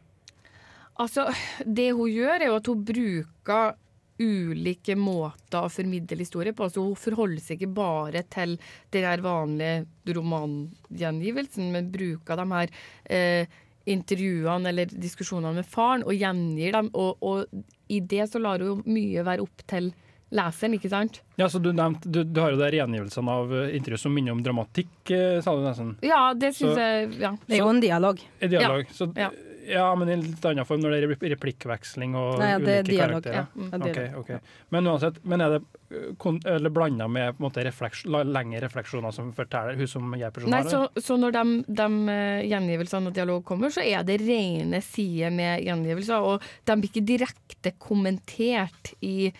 Altså, 1.00 1.26
det 1.64 1.90
hun 1.96 2.10
gjør, 2.10 2.36
er 2.38 2.48
jo 2.50 2.58
at 2.58 2.68
hun 2.68 2.84
bruker 2.88 3.76
ulike 4.20 4.96
måter 4.98 5.64
å 5.64 5.70
formidle 5.72 6.18
historie 6.20 6.52
på. 6.52 6.66
Altså, 6.68 6.84
hun 6.84 6.98
forholder 6.98 7.40
seg 7.42 7.60
ikke 7.60 7.74
bare 7.74 8.22
til 8.32 8.56
den 8.92 9.06
her 9.08 9.22
vanlige 9.24 10.14
romangjengivelsen, 10.16 11.72
men 11.72 11.90
bruker 11.92 12.36
de 12.40 12.46
her 12.52 12.72
eh, 13.04 13.58
intervjuene 13.90 14.70
eller 14.70 14.92
diskusjonene 14.92 15.58
med 15.62 15.66
faren 15.68 16.04
og 16.06 16.14
gjengir 16.14 16.76
dem. 16.76 16.90
Og, 16.94 17.16
og 17.20 17.92
i 17.92 18.00
det 18.00 18.28
så 18.30 18.40
lar 18.42 18.62
hun 18.62 18.68
jo 18.82 18.94
mye 18.94 19.24
være 19.26 19.44
opp 19.44 19.64
til 19.70 19.90
leseren, 20.32 20.78
ikke 20.78 20.88
sant? 20.88 21.18
Ja, 21.36 21.48
så 21.52 21.58
Du 21.60 21.72
nevnte, 21.76 22.08
du, 22.08 22.22
du 22.24 22.38
har 22.40 22.54
jo 22.54 22.60
der 22.60 22.72
gjengivelsene 22.78 23.32
av 23.36 23.50
eh, 23.52 23.74
intervju 23.76 23.98
som 24.06 24.14
minner 24.16 24.32
om 24.32 24.40
dramatikk, 24.44 24.94
eh, 25.12 25.40
sa 25.44 25.52
du 25.56 25.60
nesten. 25.66 25.90
Ja, 26.06 26.30
det 26.32 26.54
syns 26.56 26.78
jeg 26.80 27.10
ja. 27.20 27.34
Det 27.44 27.58
er 27.58 27.64
jo 27.64 27.72
en 27.72 27.82
dialog. 27.84 28.22
En 28.40 28.52
dialog. 28.54 28.86
Så, 28.96 29.10
Ja. 29.18 29.28
Ja. 29.66 29.84
men 29.98 30.10
i 30.10 30.16
litt 30.20 30.44
annen 30.48 30.66
form 30.68 30.82
når 30.82 30.94
det 30.94 30.98
er 30.98 31.32
replikkveksling 31.34 32.16
og 32.18 32.40
Nei, 32.40 32.50
ja, 32.54 32.58
det 32.62 32.74
er 32.74 32.82
ulike 32.82 32.96
dialog. 32.96 33.22
karakterer. 33.22 33.38
Ja, 33.38 33.46
mm. 33.54 33.70
Det 33.70 33.78
er 33.78 33.96
dialog. 33.98 34.18
Ok, 34.22 34.34
ok. 34.40 34.66
Men 34.74 34.90
uansett, 34.92 35.20
men 35.32 35.44
er 35.44 35.56
det 35.56 35.60
uh, 35.92 36.68
blanda 36.72 37.08
med 37.08 37.36
på 37.36 37.42
en 37.42 37.46
måte 37.46 37.66
refleks, 37.66 38.04
lengre 38.06 38.62
refleksjoner 38.64 39.14
som 39.14 39.32
forteller 39.36 39.78
hun 39.80 39.90
som 39.90 40.16
jeg-person 40.18 40.52
Nei, 40.52 40.62
så, 40.68 40.84
så 40.96 41.18
når 41.20 41.36
de, 41.36 41.44
de 41.82 41.88
eh, 42.14 42.46
gjengivelsene 42.50 43.12
og 43.12 43.16
dialog 43.16 43.44
kommer, 43.48 43.72
så 43.74 43.84
er 43.84 44.06
det 44.08 44.20
rene 44.22 44.82
sider 44.84 45.34
med 45.34 45.62
gjengivelser, 45.66 46.26
og 46.32 46.48
de 46.68 46.78
blir 46.78 46.92
ikke 46.92 47.06
direkte 47.12 47.74
kommentert 47.82 48.94
i, 49.00 49.30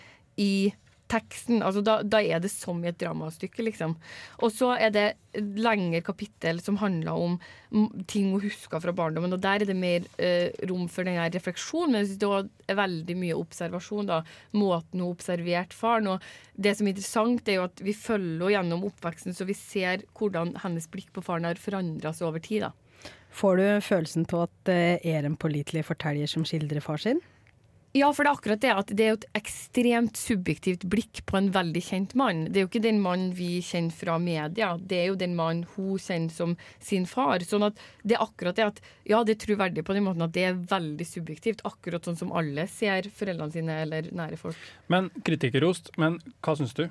i 0.40 0.52
teksten. 1.12 1.60
Altså, 1.62 1.82
da, 1.84 1.98
da 2.02 2.22
er 2.24 2.40
det 2.42 2.50
som 2.52 2.80
i 2.82 2.90
et 2.90 2.98
dramastykke, 3.00 3.64
liksom. 3.68 3.94
Og 4.42 4.52
så 4.54 4.72
er 4.74 4.92
det 4.94 5.04
et 5.36 5.58
lengre 5.60 6.02
kapittel 6.04 6.60
som 6.64 6.78
handler 6.80 7.12
om 7.16 7.38
ting 8.10 8.30
hun 8.34 8.42
husker 8.42 8.82
fra 8.84 8.92
barndommen, 8.96 9.32
og 9.32 9.40
der 9.44 9.62
er 9.62 9.68
det 9.68 9.76
mer 9.78 10.04
eh, 10.20 10.50
rom 10.68 10.88
for 10.92 11.08
den 11.08 11.16
her 11.20 11.32
refleksjonen, 11.32 11.94
men 11.94 12.02
jeg 12.02 12.12
synes 12.12 12.22
det 12.22 12.72
er 12.72 12.80
veldig 12.82 13.18
mye 13.22 13.38
observasjon, 13.38 14.10
da. 14.10 14.20
Måten 14.56 15.00
hun 15.00 15.12
observerte 15.12 15.76
faren. 15.76 16.10
Og 16.14 16.28
det 16.56 16.76
som 16.76 16.88
er 16.88 16.96
interessant, 16.96 17.48
er 17.48 17.60
jo 17.60 17.66
at 17.68 17.84
vi 17.84 17.96
følger 17.96 18.22
henne 18.42 18.52
gjennom 18.52 18.86
oppveksten, 18.88 19.36
så 19.36 19.48
vi 19.48 19.56
ser 19.56 20.06
hvordan 20.18 20.56
hennes 20.62 20.88
blikk 20.92 21.12
på 21.16 21.24
faren 21.24 21.48
har 21.48 21.60
forandra 21.60 22.12
seg 22.16 22.28
over 22.28 22.42
tid, 22.44 22.68
da. 22.68 22.72
Får 23.32 23.56
du 23.56 23.66
følelsen 23.80 24.26
på 24.28 24.42
at 24.44 24.52
det 24.68 25.00
er 25.08 25.24
en 25.24 25.38
pålitelig 25.40 25.86
forteller 25.88 26.28
som 26.28 26.44
skildrer 26.44 26.84
far 26.84 27.00
sin? 27.00 27.22
Ja, 27.92 28.08
for 28.16 28.24
det 28.24 28.30
er 28.30 28.38
akkurat 28.38 28.60
det 28.62 28.70
at 28.72 28.90
det 28.96 29.04
er 29.04 29.10
jo 29.10 29.18
et 29.18 29.26
ekstremt 29.36 30.16
subjektivt 30.16 30.86
blikk 30.88 31.20
på 31.28 31.36
en 31.36 31.50
veldig 31.52 31.82
kjent 31.84 32.14
mann. 32.16 32.46
Det 32.48 32.60
er 32.60 32.64
jo 32.64 32.70
ikke 32.70 32.84
den 32.86 33.02
mannen 33.04 33.34
vi 33.36 33.58
kjenner 33.64 33.92
fra 33.92 34.14
media, 34.22 34.70
det 34.80 34.96
er 34.96 35.10
jo 35.10 35.18
den 35.20 35.34
mannen 35.36 35.66
hun 35.74 36.00
kjenner 36.00 36.32
som 36.32 36.54
sin 36.80 37.04
far. 37.08 37.44
Sånn 37.44 37.66
at 37.68 37.82
det 38.00 38.16
er 38.16 38.24
akkurat 38.24 38.56
det 38.56 38.64
at 38.70 38.80
ja, 39.08 39.20
det 39.20 39.36
er 39.36 39.42
troverdig 39.44 39.84
på 39.84 39.96
den 39.96 40.06
måten 40.06 40.24
at 40.24 40.32
det 40.32 40.46
er 40.48 40.62
veldig 40.70 41.08
subjektivt. 41.10 41.60
Akkurat 41.68 42.08
sånn 42.08 42.16
som 42.22 42.32
alle 42.32 42.64
ser 42.72 43.10
foreldrene 43.12 43.52
sine 43.58 43.76
eller 43.84 44.08
nære 44.08 44.40
folk. 44.40 44.64
Men 44.92 45.12
kritikerrost, 45.28 45.92
men 46.00 46.16
hva 46.40 46.56
syns 46.56 46.72
du? 46.78 46.86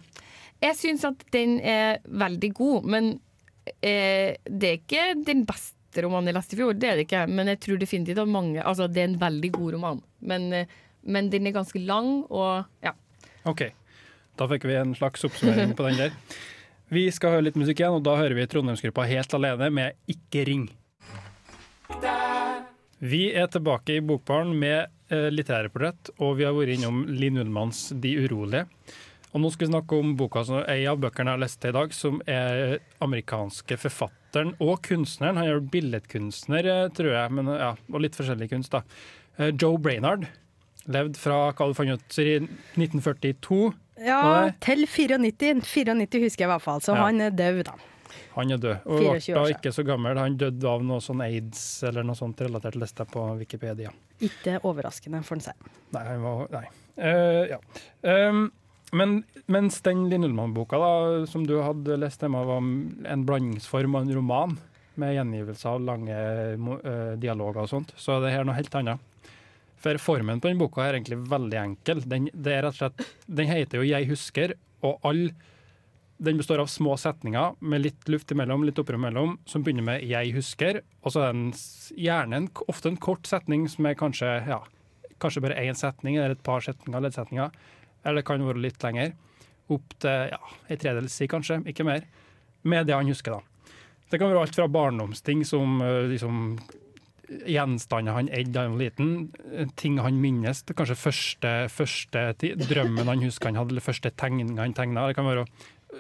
Jeg 0.61 0.77
syns 0.77 1.07
at 1.09 1.25
den 1.33 1.57
er 1.65 1.97
veldig 2.05 2.53
god, 2.61 2.85
men 2.93 3.11
eh, 3.81 4.37
det 4.45 4.69
er 4.69 4.77
ikke 4.77 5.09
den 5.25 5.47
beste 5.49 6.05
romanen 6.05 6.29
jeg 6.29 6.37
leste 6.37 6.55
i 6.55 6.61
fjor. 6.61 6.77
Det 6.77 6.93
er 6.93 6.99
det 6.99 7.09
ikke, 7.09 7.25
men 7.33 7.49
jeg 7.55 7.63
tror 7.65 7.81
definitivt 7.81 8.21
at 8.21 8.29
mange 8.29 8.61
Altså, 8.61 8.85
det 8.85 9.01
er 9.01 9.09
en 9.09 9.19
veldig 9.25 9.51
god 9.57 9.73
roman. 9.79 10.05
Men, 10.29 10.49
eh, 10.53 10.79
men 11.03 11.29
den 11.33 11.47
er 11.49 11.55
ganske 11.55 11.81
lang, 11.81 12.23
og 12.29 12.65
ja. 12.85 12.93
OK, 13.49 13.67
da 14.37 14.47
fikk 14.51 14.67
vi 14.69 14.77
en 14.79 14.95
slags 14.97 15.25
oppsummering 15.27 15.75
på 15.77 15.87
den 15.89 15.99
der. 16.05 16.15
Vi 16.91 17.05
skal 17.15 17.37
høre 17.37 17.47
litt 17.47 17.59
musikk 17.59 17.79
igjen, 17.79 17.97
og 17.97 18.03
da 18.03 18.17
hører 18.19 18.35
vi 18.35 18.47
Trondheimsgruppa 18.51 19.07
helt 19.07 19.33
alene 19.37 19.69
med 19.71 20.11
Ikke 20.11 20.43
ring. 20.49 20.65
Vi 23.01 23.21
er 23.33 23.47
tilbake 23.49 23.95
i 23.97 24.01
Bokbaren 24.05 24.51
med 24.59 24.91
eh, 25.09 25.29
litterære 25.33 25.71
portrett, 25.73 26.11
og 26.21 26.35
vi 26.37 26.45
har 26.45 26.53
vært 26.53 26.75
innom 26.75 27.05
Linn 27.09 27.39
Ullmanns 27.41 27.87
De 28.03 28.11
urolige. 28.21 28.67
Og 29.31 29.39
nå 29.39 29.49
skal 29.53 29.69
vi 29.69 29.71
snakke 29.71 29.97
om 30.03 30.11
boka 30.19 30.43
som 30.43 30.59
ei 30.69 30.83
av 30.91 30.99
bøkene 30.99 31.31
jeg 31.31 31.37
har 31.37 31.41
lest 31.45 31.61
til 31.63 31.71
i 31.71 31.77
dag, 31.77 31.95
som 31.95 32.19
er 32.27 32.75
amerikanske 33.01 33.77
forfatteren 33.79 34.51
og 34.59 34.81
kunstneren. 34.83 35.39
Han 35.39 35.47
er 35.47 35.63
billedkunstner, 35.73 36.67
eh, 36.67 36.91
tror 36.93 37.13
jeg, 37.15 37.33
men 37.39 37.49
ja, 37.55 37.71
og 37.87 38.03
litt 38.03 38.19
forskjellig 38.19 38.51
kunst, 38.51 38.75
da. 38.75 38.83
Eh, 39.39 39.53
Joe 39.55 39.79
Brainard. 39.79 40.27
Levd 40.89 41.17
fra 41.21 41.51
hva 41.53 41.67
du 41.69 41.73
fant 41.77 41.93
ut, 41.93 42.17
i 42.19 42.39
1942. 42.41 43.73
Ja, 44.01 44.49
til 44.63 44.87
94. 44.89 45.61
94 45.61 46.23
husker 46.23 46.45
jeg 46.45 46.49
i 46.49 46.53
hvert 46.55 46.65
fall, 46.65 46.81
så 46.81 46.95
Ja. 46.95 47.03
han 47.05 47.21
er 47.21 47.29
død, 47.29 47.63
da. 47.65 47.75
Han 48.35 48.51
er 48.51 48.57
død. 48.57 48.77
Og 48.85 48.99
24 48.99 49.33
ble 49.35 49.43
da 49.43 49.57
ikke 49.57 49.73
så 49.75 49.85
gammel. 49.85 50.17
Han 50.17 50.37
døde 50.37 50.65
av 50.65 50.83
noe 50.83 50.99
sånn 50.99 51.21
aids 51.21 51.83
eller 51.83 52.03
noe 52.03 52.15
sånt 52.15 52.39
relatert, 52.41 52.75
leste 52.75 53.03
jeg 53.03 53.11
på 53.11 53.37
Wikipedia. 53.37 53.91
Ikke 54.21 54.59
overraskende, 54.63 55.21
får 55.23 55.35
en 55.35 55.41
si. 55.41 55.51
Nei, 55.93 56.03
han 56.03 56.21
var 56.21 56.47
Nei. 56.51 56.65
Uh, 56.97 57.47
ja. 57.47 57.59
Um, 58.03 58.51
men 58.91 59.23
mens 59.47 59.79
den 59.81 60.09
Linn 60.09 60.23
Ullmann-boka 60.27 60.79
da, 60.79 61.25
som 61.25 61.45
du 61.47 61.61
hadde 61.61 61.97
lest 61.99 62.21
hjemme, 62.21 62.43
var 62.45 62.57
en 62.59 63.25
blandingsform 63.25 63.95
av 63.95 64.01
en 64.01 64.15
roman, 64.15 64.57
med 64.99 65.15
gjengivelse 65.15 65.69
av 65.71 65.79
lange 65.87 66.11
eh, 66.13 67.13
dialoger 67.21 67.63
og 67.63 67.69
sånt, 67.71 67.93
så 67.95 68.17
er 68.17 68.25
det 68.25 68.33
her 68.35 68.43
noe 68.43 68.57
helt 68.57 68.75
annet. 68.75 68.99
For 69.81 69.97
formen 69.97 70.41
på 70.41 70.49
denne 70.49 70.61
boka 70.61 70.83
er 70.85 70.97
egentlig 70.99 71.17
veldig 71.31 71.57
enkel. 71.61 72.03
Den, 72.05 72.27
slett, 72.75 73.01
den 73.25 73.49
heter 73.49 73.81
jo 73.81 73.87
'Jeg 73.87 74.09
husker', 74.09 74.53
og 74.83 74.99
all, 75.03 75.31
den 76.21 76.37
består 76.37 76.61
av 76.61 76.69
små 76.69 76.97
setninger 76.97 77.55
med 77.61 77.81
litt 77.81 78.09
luft 78.09 78.31
imellom, 78.31 78.63
litt 78.65 78.77
opprør 78.77 78.99
imellom, 78.99 79.39
som 79.45 79.63
begynner 79.63 79.83
med 79.83 80.03
'jeg 80.03 80.35
husker', 80.35 80.81
og 81.03 81.11
så 81.11 81.29
er 81.29 81.33
den 81.33 81.51
gjerne 81.97 82.33
en, 82.35 82.49
ofte 82.67 82.89
en 82.89 82.97
kort 82.97 83.25
setning 83.25 83.67
som 83.67 83.85
er 83.85 83.95
kanskje 83.95 84.47
ja, 84.47 84.61
kanskje 85.19 85.41
bare 85.41 85.61
én 85.61 85.77
setning 85.77 86.17
eller 86.17 86.31
et 86.31 86.43
par 86.43 86.61
setninger, 86.61 87.51
eller 88.03 88.21
det 88.21 88.25
kan 88.25 88.45
være 88.45 88.61
litt 88.61 88.83
lenger. 88.83 89.13
Opp 89.69 89.93
til 89.99 90.29
ja, 90.33 90.41
en 90.67 90.77
tredjedels 90.77 91.13
si, 91.13 91.27
kanskje, 91.27 91.61
ikke 91.65 91.85
mer. 91.87 92.05
Med 92.63 92.85
det 92.85 92.93
han 92.93 93.07
husker, 93.07 93.31
da. 93.31 93.41
Det 94.11 94.19
kan 94.19 94.29
være 94.29 94.41
alt 94.41 94.55
fra 94.55 94.67
barndomsting 94.67 95.45
som 95.47 95.81
eh, 95.81 96.09
liksom 96.11 96.59
gjenstander 97.47 98.15
han 98.15 98.29
eide 98.33 98.51
da 98.55 98.65
han 98.65 98.75
var 98.75 98.83
liten, 98.83 99.11
eh, 99.53 99.67
ting 99.79 99.99
han 100.03 100.19
minnes, 100.21 100.63
kanskje 100.67 100.97
første, 100.99 101.51
første 101.71 102.23
drømmen 102.67 103.07
han 103.07 103.23
husker 103.23 103.51
han 103.51 103.59
hadde, 103.59 103.75
eller 103.75 103.85
første 103.85 104.11
tegninga 104.11 104.61
han 104.61 104.75
tegna. 104.77 105.07
Det 105.07 105.17
kan 105.19 105.29
være 105.29 105.45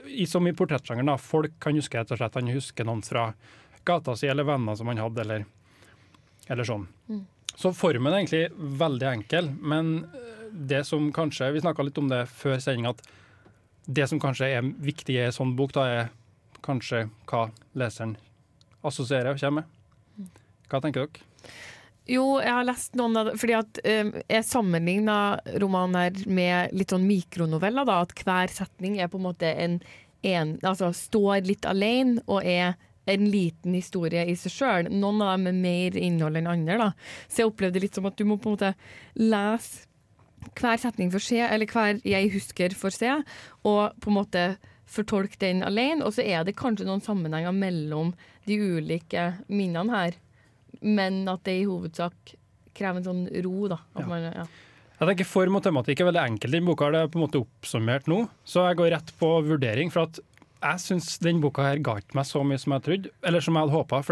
i, 0.07 0.25
som 0.25 0.47
i 0.47 0.53
portrettsjangeren, 0.55 1.11
da. 1.11 1.17
Folk 1.17 1.57
kan 1.63 1.75
huske 1.75 1.99
rett 1.99 2.11
og 2.11 2.19
slett 2.19 2.37
han 2.39 2.51
husker 2.51 2.87
noen 2.87 3.03
fra 3.05 3.31
gata 3.87 4.15
si, 4.15 4.27
eller 4.31 4.47
venner 4.47 4.77
som 4.77 4.91
han 4.91 5.01
hadde, 5.01 5.25
eller, 5.25 5.45
eller 6.47 6.67
sånn. 6.67 6.87
Så 7.55 7.73
formen 7.75 8.13
er 8.13 8.21
egentlig 8.21 8.77
veldig 8.79 9.09
enkel, 9.11 9.51
men 9.59 10.05
det 10.51 10.83
som 10.87 11.11
kanskje 11.15 11.51
Vi 11.53 11.61
snakka 11.63 11.83
litt 11.83 11.97
om 11.97 12.09
det 12.11 12.25
før 12.27 12.59
sending, 12.59 12.87
at 12.87 13.01
det 13.87 14.07
som 14.09 14.19
kanskje 14.19 14.49
er 14.51 14.65
viktig 14.83 15.15
i 15.15 15.25
en 15.25 15.35
sånn 15.35 15.55
bok, 15.55 15.73
da 15.73 15.85
er 15.87 16.09
kanskje 16.63 17.09
hva 17.29 17.49
leseren 17.75 18.17
assosierer 18.85 19.33
og 19.33 19.39
kommer 19.39 19.61
med. 19.61 19.80
Hva 20.71 20.81
tenker 20.83 21.05
dere? 21.05 21.27
Jo, 22.09 22.25
jeg 22.41 22.51
har 22.51 22.65
lest 22.65 22.95
noen 22.97 23.17
av 23.19 23.27
det, 23.29 23.37
fordi 23.39 23.55
at 23.55 23.79
um, 23.85 24.13
jeg 24.25 24.47
sammenligna 24.47 25.17
romaner 25.61 26.15
med 26.25 26.73
litt 26.75 26.91
sånn 26.91 27.05
mikronoveller, 27.05 27.85
da, 27.87 27.99
at 28.01 28.15
hver 28.25 28.51
setning 28.51 28.97
er 28.99 29.11
på 29.11 29.19
en 29.19 29.27
måte 29.29 29.51
en, 29.53 29.77
en 30.25 30.55
Altså 30.65 30.89
står 30.97 31.45
litt 31.47 31.67
alene 31.69 32.23
og 32.25 32.41
er 32.41 32.73
en 33.09 33.29
liten 33.31 33.75
historie 33.77 34.25
i 34.29 34.35
seg 34.37 34.53
sjøl. 34.53 34.89
Noen 34.89 35.21
av 35.23 35.35
dem 35.35 35.51
er 35.51 35.61
mer 35.61 35.97
innhold 35.97 36.37
enn 36.39 36.49
andre, 36.49 36.77
da. 36.81 36.89
Så 37.27 37.43
jeg 37.43 37.51
opplevde 37.51 37.81
litt 37.83 37.97
som 37.97 38.09
at 38.09 38.17
du 38.17 38.25
må 38.27 38.37
på 38.41 38.51
en 38.51 38.57
måte 38.57 38.73
lese 39.17 39.87
hver 40.57 40.79
setning 40.81 41.11
for 41.13 41.21
se, 41.21 41.37
eller 41.37 41.69
hver 41.69 41.99
jeg 42.07 42.31
husker 42.33 42.73
for 42.77 42.93
se, 42.93 43.13
og 43.67 43.97
på 44.01 44.09
en 44.09 44.17
måte 44.17 44.45
fortolke 44.89 45.37
den 45.41 45.61
alene. 45.65 46.03
Og 46.05 46.15
så 46.17 46.25
er 46.25 46.45
det 46.45 46.57
kanskje 46.59 46.87
noen 46.87 47.03
sammenhenger 47.05 47.53
mellom 47.55 48.13
de 48.49 48.57
ulike 48.57 49.31
minnene 49.51 49.93
her, 49.93 50.17
men 50.81 51.23
at 51.31 51.43
det 51.47 51.59
i 51.61 51.65
hovedsak 51.69 52.35
krever 52.77 53.01
en 53.01 53.07
sånn 53.07 53.23
ro, 53.45 53.67
da. 53.67 53.79
At 53.95 54.01
Ja. 54.03 54.07
man, 54.07 54.23
ja. 54.31 54.45
Jeg 55.01 55.09
tenker 55.17 55.25
Form 55.25 55.55
og 55.57 55.63
tematikk 55.65 55.99
er 56.01 56.11
veldig 56.11 56.21
enkelt. 56.29 56.51
Den 56.53 56.65
boka 56.65 56.85
har 56.85 56.91
det 56.93 57.11
på 57.11 57.17
en 57.19 57.25
måte 57.27 57.41
oppsummert 57.41 58.05
nå, 58.07 58.29
så 58.45 58.67
jeg 58.69 58.77
går 58.77 58.91
rett 58.93 59.11
på 59.17 59.29
vurdering. 59.47 59.89
For 59.91 60.03
at 60.05 60.19
jeg 60.61 60.77
syns 60.83 61.17
den 61.19 61.41
boka 61.41 61.63
her 61.65 61.77
ga 61.81 61.95
ikke 61.97 62.13
meg 62.19 62.25
så 62.29 62.43
mye 62.45 62.59
som 62.61 62.73
jeg 62.73 62.83
trodde, 62.85 63.09
eller 63.25 63.41
som 63.41 63.55
jeg 63.57 63.65
hadde 63.65 63.77
håpa. 63.79 64.03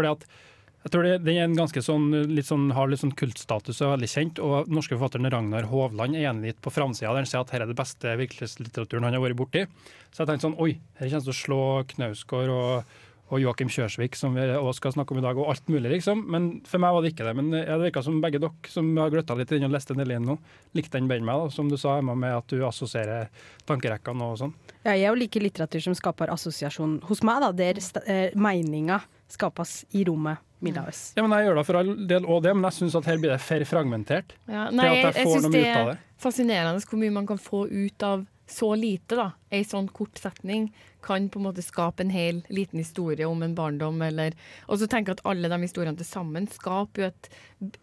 Jeg 0.80 0.90
tror 0.90 1.02
det, 1.04 1.24
den 1.24 1.36
er 1.36 1.44
en 1.44 1.54
ganske 1.54 1.76
sånn, 1.84 2.08
litt 2.34 2.46
sånn, 2.48 2.72
har 2.72 2.88
litt 2.88 2.98
sånn 3.02 3.12
kultstatus 3.14 3.82
og 3.82 3.86
er 3.86 3.96
veldig 3.98 4.08
kjent. 4.10 4.38
Og 4.40 4.66
den 4.66 4.74
norske 4.74 4.96
forfatteren 4.96 5.30
Ragnar 5.30 5.68
Hovland 5.68 6.16
er 6.16 6.30
enig 6.32 6.54
på 6.64 6.72
framsida 6.72 7.12
der 7.12 7.20
han 7.20 7.26
sier 7.28 7.40
at 7.44 7.50
dette 7.52 7.62
er 7.62 7.66
det 7.68 7.76
beste 7.76 8.16
virkelighetslitteraturen 8.16 9.04
han 9.04 9.12
har 9.14 9.20
vært 9.22 9.36
borti. 9.38 9.66
Så 10.10 10.24
jeg 10.24 10.30
tenkte 10.32 10.48
sånn 10.48 10.58
oi, 10.58 10.72
her 10.98 11.10
kommer 11.12 11.26
til 11.28 11.34
å 11.36 11.40
slå 11.44 11.60
Knausgård 11.92 12.48
og, 12.54 12.84
og 13.30 13.38
Joakim 13.38 13.68
Kjørsvik, 13.70 14.16
som 14.18 14.34
vi 14.34 14.42
også 14.50 14.80
skal 14.80 14.94
snakke 14.96 15.14
om 15.14 15.20
i 15.20 15.24
dag, 15.24 15.38
og 15.38 15.52
alt 15.52 15.68
mulig, 15.70 15.92
liksom. 15.92 16.24
Men 16.34 16.48
for 16.66 16.82
meg 16.82 16.96
var 16.96 17.04
det 17.04 17.12
ikke 17.14 17.28
det. 17.28 17.34
Men 17.38 17.52
ja, 17.54 17.76
det 17.78 17.86
virka 17.88 18.02
som 18.02 18.18
begge 18.22 18.40
dere 18.42 18.72
som 18.72 18.88
har 18.98 19.12
gløtta 19.14 19.36
litt 19.38 19.54
inn 19.54 19.68
og 19.68 19.74
lest 19.76 19.92
en 19.94 20.02
del 20.02 20.16
inn 20.16 20.26
nå, 20.26 20.36
likte 20.74 20.98
den 20.98 21.06
bedre 21.10 21.22
enn 21.22 21.28
meg, 21.30 21.44
da, 21.44 21.54
som 21.54 21.70
du 21.70 21.76
sa, 21.78 21.96
Emma, 22.02 22.16
med 22.18 22.34
at 22.40 22.50
du 22.50 22.64
assosierer 22.66 23.30
tankerekkene 23.70 24.32
og 24.32 24.38
sånn. 24.42 24.54
Ja, 24.82 24.96
jeg 24.98 25.14
liker 25.20 25.44
litteratur 25.46 25.86
som 25.86 25.94
skaper 25.98 26.32
assosiasjon 26.34 26.98
hos 27.06 27.22
meg, 27.26 27.44
da, 27.46 27.52
der 27.54 27.80
eh, 28.06 28.34
meninga 28.34 29.00
skapes 29.30 29.84
i 29.94 30.04
rommet 30.08 30.42
oss. 30.60 31.14
Ja, 31.16 31.22
men 31.24 31.32
Jeg 31.38 31.46
gjør 31.48 31.56
det 31.56 31.66
for 31.66 31.78
all 31.80 31.94
del 32.10 32.26
òg 32.28 32.42
det, 32.44 32.52
men 32.56 32.66
jeg 32.68 32.76
syns 32.80 32.96
at 32.98 33.06
her 33.08 33.16
blir 33.22 33.32
det 33.32 33.40
for 33.40 33.64
fragmentert. 33.64 34.34
Ja, 34.50 34.66
Til 34.68 34.76
nei, 34.76 34.88
at 34.90 34.98
jeg, 34.98 35.14
jeg 35.14 35.30
syns 35.30 35.46
noe 35.46 35.52
det 35.54 35.62
er 35.70 35.86
det. 35.88 35.96
fascinerende 36.20 36.82
hvor 36.84 37.00
mye 37.00 37.14
man 37.14 37.26
kan 37.30 37.40
få 37.40 37.62
ut 37.70 38.02
av 38.04 38.26
så 38.50 38.74
lite. 38.76 39.16
da. 39.16 39.30
Ei 39.50 39.62
sånn 39.64 39.88
kort 39.94 40.18
setning 40.20 40.68
kan 41.02 41.28
på 41.32 41.40
en 41.40 41.46
måte 41.48 41.64
skape 41.64 42.04
en 42.04 42.12
hel 42.14 42.42
liten 42.48 42.82
historie 42.82 43.28
om 43.28 43.42
en 43.42 43.54
barndom. 43.54 44.02
Eller, 44.06 44.36
og 44.66 44.80
så 44.80 44.88
tenker 44.90 45.14
jeg 45.14 45.20
at 45.20 45.28
alle 45.32 45.50
de 45.52 45.60
historiene 45.64 45.98
til 45.98 46.08
sammen 46.08 46.48
skaper 46.50 47.04
jo 47.04 47.10
et, 47.10 47.30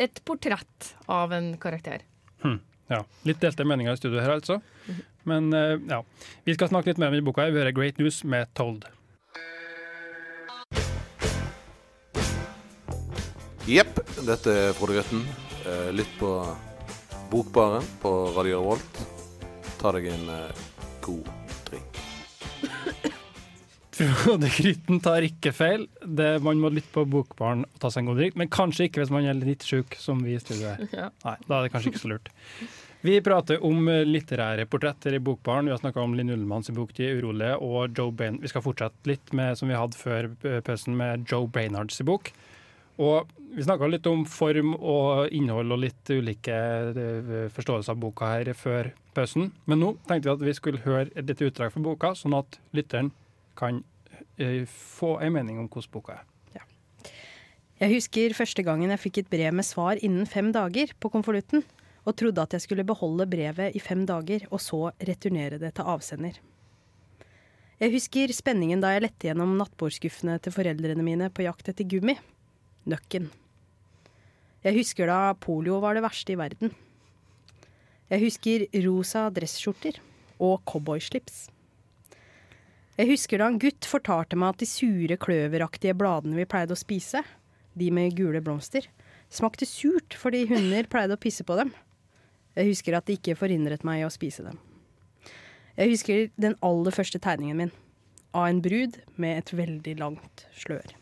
et 0.07 0.23
portrett 0.27 0.93
av 1.11 1.35
en 1.35 1.53
karakter. 1.61 2.05
Hmm. 2.43 2.59
ja. 2.91 3.03
Litt 3.27 3.41
delte 3.41 3.65
meninger 3.67 3.97
i 3.97 4.01
studio 4.01 4.21
her, 4.21 4.37
altså. 4.37 4.61
Men 5.27 5.51
eh, 5.53 5.79
ja. 5.89 6.03
Vi 6.45 6.55
skal 6.55 6.71
snakke 6.71 6.93
litt 6.93 7.01
mer 7.01 7.11
om 7.11 7.19
i 7.19 7.25
boka. 7.25 7.49
Vi 7.51 7.59
hører 7.59 7.75
Great 7.75 7.99
News 7.99 8.23
med 8.23 8.53
Told. 8.55 8.87
Jepp, 13.67 13.99
dette 14.23 14.53
er 14.55 14.73
Frode 14.77 14.95
Grøtten. 14.95 15.25
Eh, 15.67 15.89
Lytt 15.91 16.13
på 16.21 16.31
Bokbaren 17.31 17.83
på 18.01 18.13
Radio 18.37 18.61
Revolt. 18.61 19.01
Ta 19.81 19.91
deg 19.91 20.07
en 20.13 20.29
eh, 20.31 20.67
god 21.03 21.27
drink. 21.67 22.06
Frode 23.97 24.49
Grytten 24.53 24.99
tar 25.01 25.25
ikke 25.25 25.51
feil. 25.55 25.87
Det, 26.05 26.35
man 26.45 26.59
må 26.61 26.69
lytte 26.73 26.91
på 26.93 27.05
Bokbaren 27.09 27.63
og 27.65 27.79
ta 27.81 27.89
seg 27.89 28.03
en 28.03 28.11
god 28.11 28.19
drikk, 28.21 28.35
men 28.37 28.51
kanskje 28.53 28.87
ikke 28.87 29.01
hvis 29.01 29.13
man 29.13 29.25
er 29.25 29.39
litt 29.39 29.65
sjuk, 29.65 29.97
som 30.01 30.21
vi 30.25 30.35
i 30.35 30.41
studio 30.41 30.73
er. 30.75 30.83
Ja. 30.93 31.07
Nei, 31.25 31.37
da 31.47 31.57
er 31.57 31.65
det 31.65 31.71
kanskje 31.73 31.93
ikke 31.93 32.03
så 32.03 32.11
lurt. 32.11 32.29
Vi 33.05 33.15
prater 33.21 33.61
om 33.65 33.87
litterære 33.87 34.65
portretter 34.69 35.15
i 35.17 35.21
Bokbaren. 35.23 35.69
Vi 35.69 35.73
har 35.73 35.81
snakka 35.81 36.01
om 36.01 36.15
Linn 36.17 36.33
Ullmanns 36.33 36.69
bok 36.73 36.93
'De 36.97 37.09
urolige' 37.19 37.57
og 37.61 37.97
Joe 37.97 38.11
Bain. 38.11 38.39
Vi 38.41 38.49
skal 38.51 38.65
fortsette 38.65 39.09
litt 39.09 39.33
med 39.37 39.57
som 39.57 39.69
vi 39.69 39.77
hadde 39.77 39.97
før 39.97 40.29
pausen, 40.65 40.97
med 40.97 41.25
Joe 41.29 41.47
Brainards 41.47 42.01
bok. 42.05 42.31
Og 42.97 43.29
vi 43.53 43.63
snakka 43.63 43.87
litt 43.89 44.07
om 44.09 44.25
form 44.25 44.73
og 44.75 45.29
innhold 45.33 45.71
og 45.71 45.83
litt 45.85 46.09
ulike 46.09 46.57
eh, 46.57 47.47
forståelser 47.53 47.93
av 47.93 48.01
boka 48.01 48.33
her 48.33 48.51
før 48.57 48.91
pausen. 49.15 49.51
Men 49.65 49.81
nå 49.83 49.93
tenkte 50.09 50.29
vi 50.29 50.33
at 50.33 50.45
vi 50.49 50.57
skulle 50.57 50.83
høre 50.85 51.07
et 51.13 51.29
lite 51.29 51.47
utdrag 51.47 51.71
fra 51.73 51.85
boka, 51.85 52.13
sånn 52.17 52.35
at 52.37 52.59
lytteren 52.75 53.13
kan 53.57 53.83
eh, 54.37 54.63
få 54.69 55.17
en 55.21 55.35
mening 55.35 55.61
om 55.61 55.69
hvordan 55.69 55.93
boka 55.93 56.19
er. 56.19 56.25
Jeg 57.77 57.93
husker 57.93 58.33
første 58.33 58.63
gangen 58.65 58.89
jeg 58.89 59.01
fikk 59.03 59.17
et 59.21 59.27
brev 59.29 59.53
med 59.53 59.65
svar 59.65 59.99
innen 60.01 60.25
fem 60.25 60.47
dager 60.49 60.95
på 60.97 61.11
konvolutten, 61.13 61.61
og 62.09 62.15
trodde 62.17 62.41
at 62.41 62.55
jeg 62.55 62.63
skulle 62.63 62.85
beholde 62.87 63.27
brevet 63.29 63.75
i 63.77 63.81
fem 63.83 64.01
dager 64.07 64.47
og 64.49 64.61
så 64.63 64.79
returnere 64.97 65.59
det 65.61 65.75
til 65.77 65.85
avsender. 65.91 66.39
Jeg 67.77 67.93
husker 67.93 68.33
spenningen 68.33 68.81
da 68.81 68.95
jeg 68.95 69.03
lette 69.03 69.29
gjennom 69.29 69.53
nattbordskuffene 69.59 70.39
til 70.41 70.55
foreldrene 70.55 71.05
mine 71.05 71.27
på 71.29 71.45
jakt 71.45 71.69
etter 71.69 71.85
gummi. 71.85 72.15
Nøkken. 72.89 73.27
Jeg 74.65 74.77
husker 74.79 75.11
da 75.11 75.35
polio 75.37 75.77
var 75.83 75.93
det 75.93 76.01
verste 76.07 76.33
i 76.33 76.39
verden. 76.39 76.73
Jeg 78.09 78.23
husker 78.23 78.65
rosa 78.87 79.27
dressskjorter 79.29 79.99
og 80.41 80.63
cowboyslips. 80.65 81.51
Jeg 82.97 83.11
husker 83.11 83.41
da 83.41 83.49
en 83.51 83.59
gutt 83.61 83.85
fortalte 83.85 84.37
meg 84.39 84.55
at 84.55 84.63
de 84.63 84.69
sure, 84.69 85.17
kløveraktige 85.21 85.95
bladene 85.97 86.37
vi 86.39 86.47
pleide 86.49 86.73
å 86.73 86.79
spise, 86.79 87.21
de 87.77 87.91
med 87.93 88.15
gule 88.17 88.41
blomster, 88.41 88.87
smakte 89.29 89.67
surt 89.69 90.17
fordi 90.17 90.47
hunder 90.49 90.89
pleide 90.89 91.13
å 91.13 91.21
pisse 91.21 91.45
på 91.45 91.59
dem. 91.59 91.73
Jeg 92.57 92.71
husker 92.71 92.97
at 92.97 93.05
det 93.05 93.19
ikke 93.19 93.37
forhindret 93.37 93.85
meg 93.85 94.05
å 94.07 94.13
spise 94.13 94.47
dem. 94.47 94.57
Jeg 95.77 95.93
husker 95.93 96.31
den 96.41 96.57
aller 96.65 96.95
første 96.95 97.21
tegningen 97.21 97.59
min, 97.61 97.75
av 98.33 98.49
en 98.49 98.63
brud 98.65 98.97
med 99.21 99.43
et 99.43 99.53
veldig 99.53 99.99
langt 100.01 100.47
slør. 100.57 100.97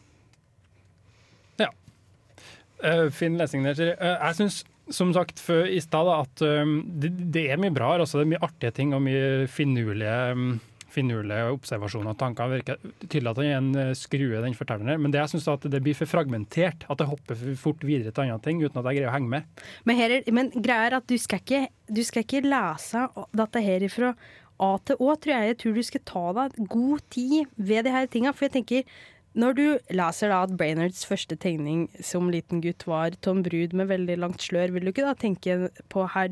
Eh, 2.83 3.09
fin 3.09 3.37
lesning 3.39 3.65
der. 3.65 3.95
Eh, 3.95 4.15
jeg 4.19 4.37
syns 4.39 4.63
som 4.93 5.13
sagt 5.15 5.39
i 5.49 5.79
stad 5.81 6.09
at 6.13 6.41
uh, 6.45 6.61
det, 7.01 7.09
det 7.33 7.47
er 7.49 7.57
mye 7.57 7.73
bra 7.73 7.95
her. 7.95 8.03
Altså, 8.03 8.19
det 8.19 8.27
er 8.27 8.33
mye 8.35 8.45
artige 8.45 8.75
ting 8.75 8.91
og 8.93 9.01
mye 9.01 9.47
finurlige, 9.49 10.17
um, 10.37 10.59
finurlige 10.95 11.51
observasjoner 11.55 12.13
og 12.13 12.19
tanker. 12.21 12.53
Virker 12.55 12.79
tydelig 13.05 13.31
at 13.31 13.41
han 13.41 13.49
er 13.49 13.57
en 13.59 13.81
eh, 13.81 13.91
skrue, 13.97 14.41
den 14.43 14.57
fortelleren. 14.57 15.01
Men 15.01 15.13
det 15.13 15.21
jeg 15.21 15.35
synes 15.35 15.49
at 15.51 15.67
det 15.71 15.83
blir 15.83 15.97
for 15.97 16.09
fragmentert. 16.09 16.87
At 16.89 17.01
det 17.01 17.09
hopper 17.11 17.39
for 17.39 17.59
fort 17.67 17.85
videre 17.87 18.13
til 18.13 18.25
andre 18.25 18.39
ting 18.45 18.63
uten 18.63 18.79
at 18.81 18.89
jeg 18.89 19.01
greier 19.01 19.11
å 19.11 19.15
henge 19.15 19.31
med. 19.35 19.65
Men, 19.87 19.99
her 19.99 20.17
er, 20.17 20.31
men 20.35 20.53
greia 20.55 20.89
er 20.89 20.99
at 21.01 21.09
du 21.09 21.17
skal 21.21 21.43
ikke, 21.43 21.65
du 21.91 22.01
skal 22.07 22.25
ikke 22.25 22.45
lese 22.45 23.07
dette 23.35 23.63
her 23.65 23.85
ifra 23.85 24.15
A 24.63 24.75
til 24.87 25.01
Å, 25.03 25.15
tror 25.19 25.33
jeg. 25.33 25.51
Jeg 25.51 25.59
tror 25.61 25.75
du 25.75 25.83
skal 25.83 26.05
ta 26.07 26.23
deg 26.39 26.71
god 26.71 27.03
tid 27.11 27.51
ved 27.59 27.87
de 27.87 27.93
her 27.95 28.07
tinga. 28.11 28.31
For 28.31 28.47
jeg 28.47 28.55
tenker, 28.55 28.97
når 29.35 29.55
du 29.57 29.63
leser 29.91 30.31
da 30.31 30.43
at 30.45 30.53
Brainards 30.55 31.03
første 31.07 31.35
tegning 31.35 31.89
som 31.99 32.29
liten 32.31 32.61
gutt 32.63 32.85
var 32.87 33.17
Tom 33.25 33.41
Brud 33.43 33.75
med 33.75 33.89
veldig 33.91 34.15
langt 34.21 34.45
slør, 34.45 34.71
vil 34.71 34.87
du 34.87 34.93
ikke 34.93 35.07
da 35.09 35.15
tenke 35.19 35.57
på 35.91 36.05
her, 36.13 36.31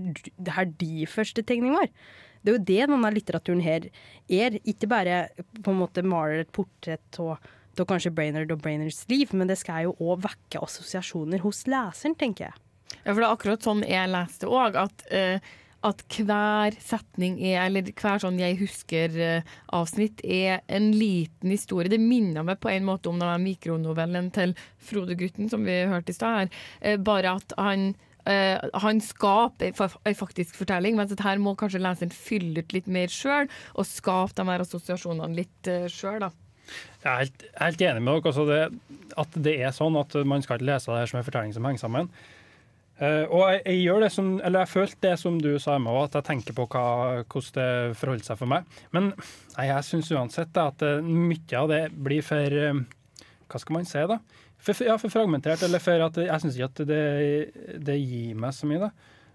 her 0.56 0.70
de 0.80 1.08
første 1.12 1.44
tegning 1.44 1.76
var? 1.76 1.92
Det 2.44 2.52
er 2.52 2.58
jo 2.58 2.66
det 2.68 2.80
denne 2.92 3.12
litteraturen 3.16 3.64
her 3.64 3.90
er. 4.28 4.60
Ikke 4.68 4.90
bare 4.92 5.26
på 5.64 5.72
en 5.72 5.80
måte 5.80 6.04
maler 6.06 6.44
et 6.44 6.54
portrett 6.56 7.20
av 7.24 7.88
kanskje 7.90 8.14
Brainerd 8.14 8.52
og 8.54 8.62
Brainerds 8.62 9.02
liv, 9.10 9.32
men 9.34 9.50
det 9.50 9.58
skal 9.62 9.88
jo 9.88 9.96
òg 10.04 10.22
vekke 10.28 10.62
assosiasjoner 10.62 11.42
hos 11.42 11.64
leseren, 11.72 12.18
tenker 12.20 12.50
jeg. 12.50 12.64
Ja, 13.02 13.12
for 13.12 13.20
det 13.20 13.26
er 13.26 13.34
akkurat 13.34 13.66
sånn 13.66 13.84
jeg 13.88 14.12
leste 14.12 14.50
òg, 14.52 14.78
at, 14.78 15.06
uh, 15.10 15.40
at 15.90 16.04
hver 16.14 16.78
setning 16.84 17.40
er, 17.42 17.66
eller 17.66 17.90
hver 17.90 18.22
sånn 18.22 18.38
jeg 18.40 18.60
husker-avsnitt 18.62 20.22
er 20.24 20.62
en 20.72 20.92
liten 20.96 21.52
historie. 21.52 21.92
Det 21.92 22.00
minner 22.00 22.46
meg 22.46 22.62
på 22.64 22.72
en 22.72 22.86
måte 22.88 23.10
om 23.12 23.20
den 23.20 23.44
mikronovellen 23.44 24.30
til 24.36 24.56
Frode 24.78 25.18
Gutten 25.20 25.50
som 25.52 25.66
vi 25.68 25.82
hørte 25.90 26.14
i 26.14 26.20
stad 26.20 26.44
her. 26.44 26.58
uh, 26.86 26.98
bare 27.02 27.38
at 27.42 27.58
han 27.58 27.94
eh, 28.30 28.60
han 28.84 29.02
skaper 29.04 29.74
en 29.74 30.18
faktisk 30.18 30.56
fortelling, 30.60 30.98
mens 31.00 31.16
her 31.24 31.42
må 31.42 31.56
kanskje 31.60 31.82
leseren 31.84 32.14
fylle 32.14 32.64
ut 32.64 32.76
litt 32.76 32.88
mer 32.92 33.12
sjøl, 33.12 33.50
og 33.76 33.90
skape 33.90 34.38
de 34.38 34.48
her 34.50 34.64
assosiasjonene 34.64 35.38
litt 35.38 35.72
uh, 35.72 35.88
sjøl. 35.92 36.28
Jeg 37.04 37.10
er 37.10 37.20
helt, 37.26 37.44
helt 37.60 37.84
enig 37.84 38.04
med 38.04 38.16
dere. 38.16 38.32
Altså 38.32 38.46
det, 38.48 38.62
at 39.20 39.36
det 39.46 39.58
er 39.60 39.76
sånn 39.76 40.00
at 40.00 40.16
man 40.28 40.46
skal 40.46 40.60
ikke 40.60 40.70
lese 40.72 40.92
det 40.92 41.02
her 41.02 41.12
som 41.12 41.20
en 41.20 41.28
fortelling 41.28 41.56
som 41.56 41.68
henger 41.68 41.84
sammen. 41.84 42.10
Uh, 43.02 43.26
og 43.26 43.42
jeg, 43.50 43.62
jeg 43.66 43.80
gjør 43.82 44.06
det 44.06 44.12
som, 44.14 44.30
eller 44.40 44.64
jeg 44.64 44.74
følte 44.76 45.08
det 45.08 45.16
som 45.20 45.40
du 45.42 45.52
sa, 45.60 45.80
med, 45.82 46.00
at 46.06 46.20
jeg 46.20 46.28
tenker 46.30 46.56
på 46.56 46.68
hva, 46.72 46.86
hvordan 47.26 47.58
det 47.58 47.98
forholder 48.00 48.30
seg 48.30 48.40
for 48.40 48.54
meg. 48.54 48.80
Men 48.96 49.12
jeg 49.58 49.90
syns 49.90 50.14
uansett 50.14 50.54
da, 50.56 50.70
at 50.72 50.86
mye 51.04 51.60
av 51.60 51.72
det 51.74 51.86
blir 51.94 52.26
for 52.26 52.60
Hva 53.54 53.60
skal 53.62 53.76
man 53.76 53.86
si, 53.86 54.02
da? 54.10 54.22
For, 54.64 54.80
ja, 54.88 54.96
for 55.02 55.12
fragmentert, 55.12 55.64
eller 55.68 55.82
for 55.84 56.06
at 56.06 56.18
jeg 56.24 56.40
syns 56.44 56.56
ikke 56.58 56.70
at 56.72 56.82
det, 56.88 57.02
det 57.84 57.98
gir 58.00 58.38
meg 58.40 58.54
så 58.56 58.70
mye, 58.70 58.80
da. 58.86 58.92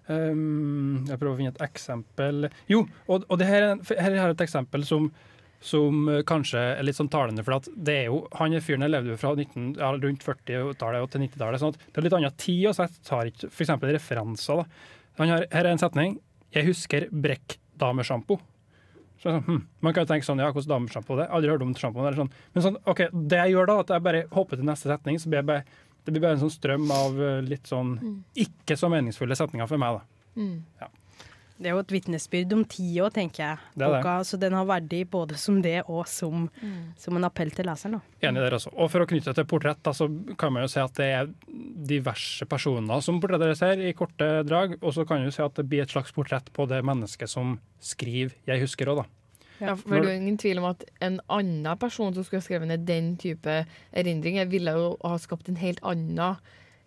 Um, 0.08 1.04
jeg 1.04 1.18
prøver 1.20 1.34
å 1.34 1.36
finne 1.36 1.50
et 1.52 1.58
eksempel 1.66 2.46
Jo, 2.72 2.78
og, 3.12 3.26
og 3.28 3.42
her, 3.44 3.66
er- 3.74 3.98
her 4.00 4.14
er 4.16 4.30
et 4.32 4.40
eksempel 4.46 4.86
som 4.88 5.10
som 5.58 6.06
kanskje 6.22 6.60
er 6.78 6.84
litt 6.86 6.94
sånn 6.94 7.08
talende. 7.10 7.42
For 7.42 7.56
at 7.56 7.64
det 7.74 7.94
er 8.04 8.04
jo, 8.12 8.20
han 8.38 8.52
fyren 8.62 8.84
jeg 8.86 8.92
levde 8.92 9.16
fra 9.18 9.32
19, 9.34 9.72
ja, 9.80 9.88
rundt 9.98 10.22
40-tallet 10.22 11.02
og 11.02 11.08
til 11.10 11.24
90-tallet. 11.24 11.58
sånn 11.58 11.74
Det 11.74 11.98
er 11.98 12.04
litt 12.06 12.14
annen 12.14 12.36
tid, 12.38 12.60
og 12.70 12.76
så 12.78 12.84
jeg 12.86 13.00
tar 13.08 13.26
ikke 13.32 13.48
f.eks. 13.50 13.72
referanser. 13.98 14.60
da. 14.62 14.84
Har, 15.18 15.42
her 15.50 15.64
er 15.66 15.72
en 15.72 15.82
setning. 15.82 16.14
'Jeg 16.54 16.68
husker 16.70 17.08
Brekk-damesjampo'. 17.10 18.38
Så, 19.18 19.32
sånn, 19.32 19.42
hm, 19.46 19.62
man 19.82 19.94
kan 19.94 20.04
jo 20.04 20.10
tenke 20.12 20.26
sånn, 20.26 20.40
ja, 20.42 20.52
hvordan 20.54 20.70
damesjampo 20.74 21.16
det? 21.18 21.26
Aldri 21.34 21.50
hørt 21.50 21.64
om 21.66 21.74
sjampo. 21.74 22.06
Sånn. 22.14 22.30
Men 22.54 22.64
sånn, 22.64 22.78
ok, 22.86 23.08
det 23.12 23.40
jeg 23.42 23.56
gjør 23.56 23.70
da, 23.70 23.78
at 23.82 23.92
jeg 23.94 24.04
bare 24.06 24.24
hopper 24.34 24.60
til 24.60 24.68
neste 24.68 24.90
setning, 24.92 25.18
så 25.18 25.32
blir 25.32 25.42
jeg 25.42 25.48
bare, 25.50 25.64
det 26.06 26.14
blir 26.14 26.22
bare 26.22 26.38
en 26.38 26.44
sånn 26.44 26.54
strøm 26.54 26.86
av 26.94 27.18
eh, 27.20 27.40
litt 27.44 27.66
sånn 27.68 27.96
ikke 28.38 28.78
så 28.78 28.90
meningsfulle 28.92 29.36
setninger 29.38 29.68
for 29.70 29.82
meg. 29.82 29.98
da. 29.98 30.30
Mm. 30.38 30.54
Ja. 30.80 30.90
Det 31.58 31.66
er 31.66 31.74
jo 31.74 31.82
et 31.82 31.90
vitnesbyrd 31.90 32.52
om 32.54 32.60
tida 32.70 33.06
òg, 33.08 33.14
tenker 33.16 33.42
jeg. 33.42 33.62
Det 33.74 33.82
er 33.82 33.90
det. 33.90 33.98
Boka, 33.98 34.14
så 34.28 34.38
den 34.38 34.54
har 34.54 34.66
verdi 34.68 35.00
både 35.10 35.38
som 35.42 35.58
det 35.64 35.80
og 35.88 36.04
som, 36.06 36.46
som 37.00 37.18
en 37.18 37.26
appell 37.26 37.50
til 37.54 37.66
leseren. 37.66 37.98
Da. 37.98 38.28
Enig 38.28 38.44
der 38.44 38.56
også. 38.60 38.70
Og 38.78 38.92
for 38.92 39.02
å 39.02 39.08
knytte 39.10 39.32
det 39.32 39.40
til 39.40 39.48
portrett, 39.50 39.80
da, 39.82 39.94
så 39.96 40.06
kan 40.38 40.54
man 40.54 40.62
jo 40.62 40.70
si 40.70 40.78
at 40.82 40.94
det 41.00 41.08
er 41.16 41.32
diverse 41.90 42.46
personer 42.50 43.02
som 43.02 43.18
portretteres 43.22 43.64
her, 43.66 43.82
i 43.82 43.94
korte 43.98 44.30
drag. 44.46 44.78
Og 44.78 44.94
så 44.94 45.06
kan 45.08 45.26
du 45.26 45.34
si 45.34 45.42
at 45.42 45.58
det 45.58 45.66
blir 45.66 45.82
et 45.82 45.94
slags 45.94 46.14
portrett 46.14 46.52
på 46.54 46.68
det 46.70 46.78
mennesket 46.86 47.30
som 47.30 47.58
skriver 47.82 48.38
'Jeg 48.46 48.62
husker' 48.62 48.94
òg, 48.94 49.02
da. 49.02 49.06
Ja, 49.58 49.74
for 49.74 49.98
det 49.98 50.06
er 50.06 50.14
jo 50.14 50.20
ingen 50.20 50.38
tvil 50.38 50.60
om 50.60 50.68
at 50.70 50.84
en 51.02 51.18
annen 51.28 51.78
person 51.78 52.14
som 52.14 52.22
skulle 52.22 52.38
ha 52.38 52.46
skrevet 52.46 52.70
ned 52.70 52.86
den 52.86 53.16
type 53.18 53.66
erindringer, 53.92 54.46
ville 54.46 54.70
jo 54.70 54.96
ha 55.02 55.18
skapt 55.18 55.48
en 55.50 55.58
helt 55.58 55.82
annen 55.82 56.36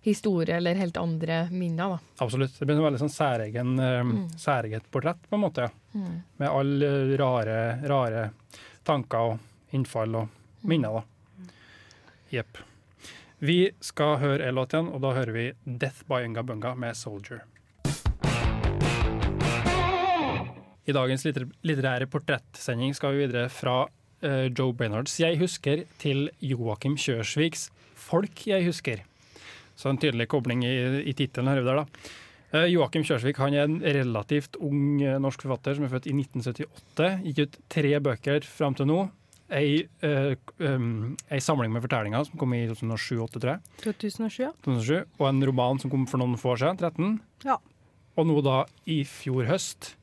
historie 0.01 0.57
eller 0.57 0.75
helt 0.75 0.97
andre 0.97 1.43
minner. 1.51 1.95
da. 1.95 2.25
Absolutt. 2.25 2.57
Det 2.59 2.65
blir 2.65 2.79
en 2.79 2.87
veldig 2.87 3.03
sånn 3.03 3.13
særegen, 3.13 3.75
mm. 3.77 4.17
særeget 4.39 4.89
portrett, 4.91 5.21
på 5.29 5.37
en 5.37 5.45
måte. 5.45 5.69
ja. 5.69 5.77
Mm. 5.93 6.21
Med 6.39 6.49
alle 6.49 7.17
rare, 7.19 7.57
rare 7.89 8.29
tanker 8.87 9.33
og 9.33 9.75
innfall 9.75 10.15
og 10.23 10.67
minner, 10.67 11.01
da. 11.01 11.51
Jepp. 12.31 12.61
Vi 13.43 13.71
skal 13.83 14.19
høre 14.21 14.47
en 14.47 14.55
låt 14.55 14.75
igjen, 14.75 14.91
og 14.93 15.01
da 15.03 15.15
hører 15.17 15.33
vi 15.33 15.45
'Death 15.65 16.05
by 16.07 16.23
Ngabunga' 16.29 16.75
med 16.77 16.95
'Soldier'. 16.95 17.41
I 20.85 20.93
dagens 20.93 21.25
litter 21.25 21.47
litterære 21.63 22.07
portrettsending 22.09 22.95
skal 22.95 23.13
vi 23.13 23.25
videre 23.25 23.49
fra 23.49 23.85
uh, 24.23 24.47
Joe 24.49 24.73
Baynards 24.73 25.19
'Jeg 25.19 25.39
husker' 25.41 25.85
til 25.97 26.29
Joakim 26.39 26.97
Kjørsviks 26.97 27.69
'Folk 27.95 28.47
jeg 28.47 28.65
husker'. 28.65 29.10
Så 29.79 29.89
en 29.89 29.99
tydelig 30.01 30.27
kobling 30.31 30.65
i, 30.67 30.75
i 31.07 31.13
tittelen 31.17 31.49
her. 31.51 31.63
der, 31.65 31.83
da. 31.83 32.11
Eh, 32.51 32.67
Joakim 32.73 33.05
Kjørsvik 33.07 33.39
han 33.39 33.55
er 33.55 33.63
en 33.63 33.79
relativt 33.79 34.57
ung 34.59 34.99
eh, 34.99 35.19
norsk 35.23 35.45
forfatter 35.45 35.77
som 35.77 35.87
er 35.87 35.93
født 35.93 36.09
i 36.11 36.15
1978. 36.17 37.09
Gikk 37.27 37.41
ut 37.45 37.57
tre 37.71 37.93
bøker 38.03 38.47
fram 38.47 38.75
til 38.75 38.89
nå. 38.89 38.99
Ei, 39.51 39.81
eh, 40.03 40.33
um, 40.63 41.13
ei 41.31 41.39
samling 41.43 41.71
med 41.73 41.83
fortellinger 41.83 42.27
som 42.27 42.39
kom 42.39 42.53
i 42.55 42.63
2007-2008, 42.69 43.39
tror 43.39 43.51
jeg. 43.53 43.63
2007, 43.83 44.37
ja. 44.43 44.51
2007, 44.67 45.09
og 45.19 45.25
en 45.27 45.41
roman 45.49 45.81
som 45.81 45.91
kom 45.91 46.05
for 46.07 46.23
noen 46.23 46.39
få 46.39 46.53
år 46.53 46.61
siden, 46.61 46.79
13. 46.79 47.17
Ja. 47.47 47.57
Og 48.19 48.27
nå 48.27 48.37
da 48.45 48.61
i 48.91 49.01
fjor 49.07 49.47
høst, 49.47 49.93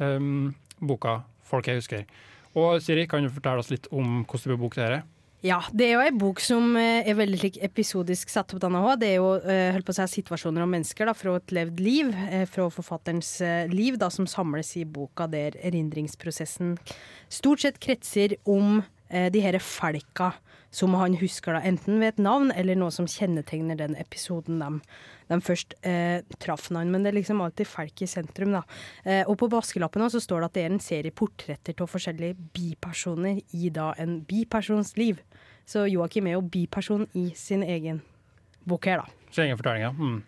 um, 0.00 0.52
boka 0.80 1.22
'Folk 1.48 1.68
jeg 1.68 1.80
husker'. 1.80 2.06
Og 2.56 2.80
Siri, 2.84 3.06
kan 3.08 3.24
du 3.24 3.32
fortelle 3.32 3.60
oss 3.60 3.70
litt 3.72 3.88
om 3.92 4.24
hvordan 4.24 4.60
bok 4.60 4.76
det 4.76 4.84
er? 4.84 5.02
Ja, 5.42 5.56
det 5.74 5.88
er 5.88 5.96
jo 5.96 6.02
ei 6.04 6.10
bok 6.14 6.38
som 6.38 6.76
eh, 6.78 7.02
er 7.02 7.16
veldig 7.18 7.56
episodisk 7.66 8.30
satt 8.30 8.52
opp 8.54 8.60
denne. 8.62 8.78
Det 9.00 9.08
er 9.08 9.16
jo 9.16 9.32
eh, 9.40 9.72
holdt 9.74 9.88
på 9.88 9.90
å 9.90 9.96
si, 9.96 10.20
situasjoner 10.20 10.62
og 10.62 10.70
mennesker 10.70 11.10
da, 11.10 11.16
fra 11.18 11.34
et 11.40 11.54
levd 11.56 11.82
liv, 11.82 12.12
eh, 12.28 12.44
fra 12.46 12.68
forfatterens 12.70 13.32
liv, 13.72 13.98
da, 13.98 14.06
som 14.14 14.28
samles 14.30 14.70
i 14.78 14.84
boka 14.86 15.26
der 15.32 15.58
erindringsprosessen 15.58 16.76
stort 17.26 17.66
sett 17.66 17.82
kretser 17.82 18.38
om 18.46 18.84
de 19.12 19.42
her 19.44 19.58
folka 19.60 20.30
som 20.72 20.94
han 20.96 21.18
husker, 21.20 21.52
da, 21.52 21.60
enten 21.68 22.00
ved 22.00 22.14
et 22.14 22.22
navn 22.24 22.48
eller 22.56 22.78
noe 22.80 22.92
som 22.94 23.08
kjennetegner 23.10 23.76
den 23.76 23.92
episoden 24.00 24.62
de, 24.62 24.70
de 25.28 25.38
først 25.44 25.76
eh, 25.84 26.24
traff 26.40 26.70
han. 26.72 26.88
Men 26.92 27.04
det 27.04 27.12
er 27.12 27.18
liksom 27.18 27.42
alltid 27.44 27.68
folk 27.68 28.02
i 28.02 28.08
sentrum, 28.08 28.54
da. 28.56 28.62
Eh, 29.04 29.20
og 29.26 29.36
på 29.42 29.50
vaskelappen 29.52 30.08
så 30.12 30.22
står 30.22 30.40
det 30.40 30.48
at 30.48 30.56
det 30.56 30.64
er 30.64 30.72
en 30.72 30.82
serie 30.82 31.14
portretter 31.14 31.76
av 31.76 31.92
forskjellige 31.92 32.38
bipersoner 32.56 33.42
i 33.52 33.68
da 33.74 33.90
en 34.00 34.22
bipersons 34.28 34.96
liv. 34.96 35.20
Så 35.72 35.86
Joakim 35.88 36.28
er 36.28 36.36
jo 36.36 36.44
biperson 36.44 37.06
i 37.16 37.30
sin 37.38 37.62
egen 37.64 38.02
bok 38.68 38.86
her, 38.90 39.02
da. 39.02 39.22
Sin 39.32 39.46
egen 39.46 39.56
fortelling, 39.56 39.86
ja. 39.86 39.92
Mm. 39.96 40.18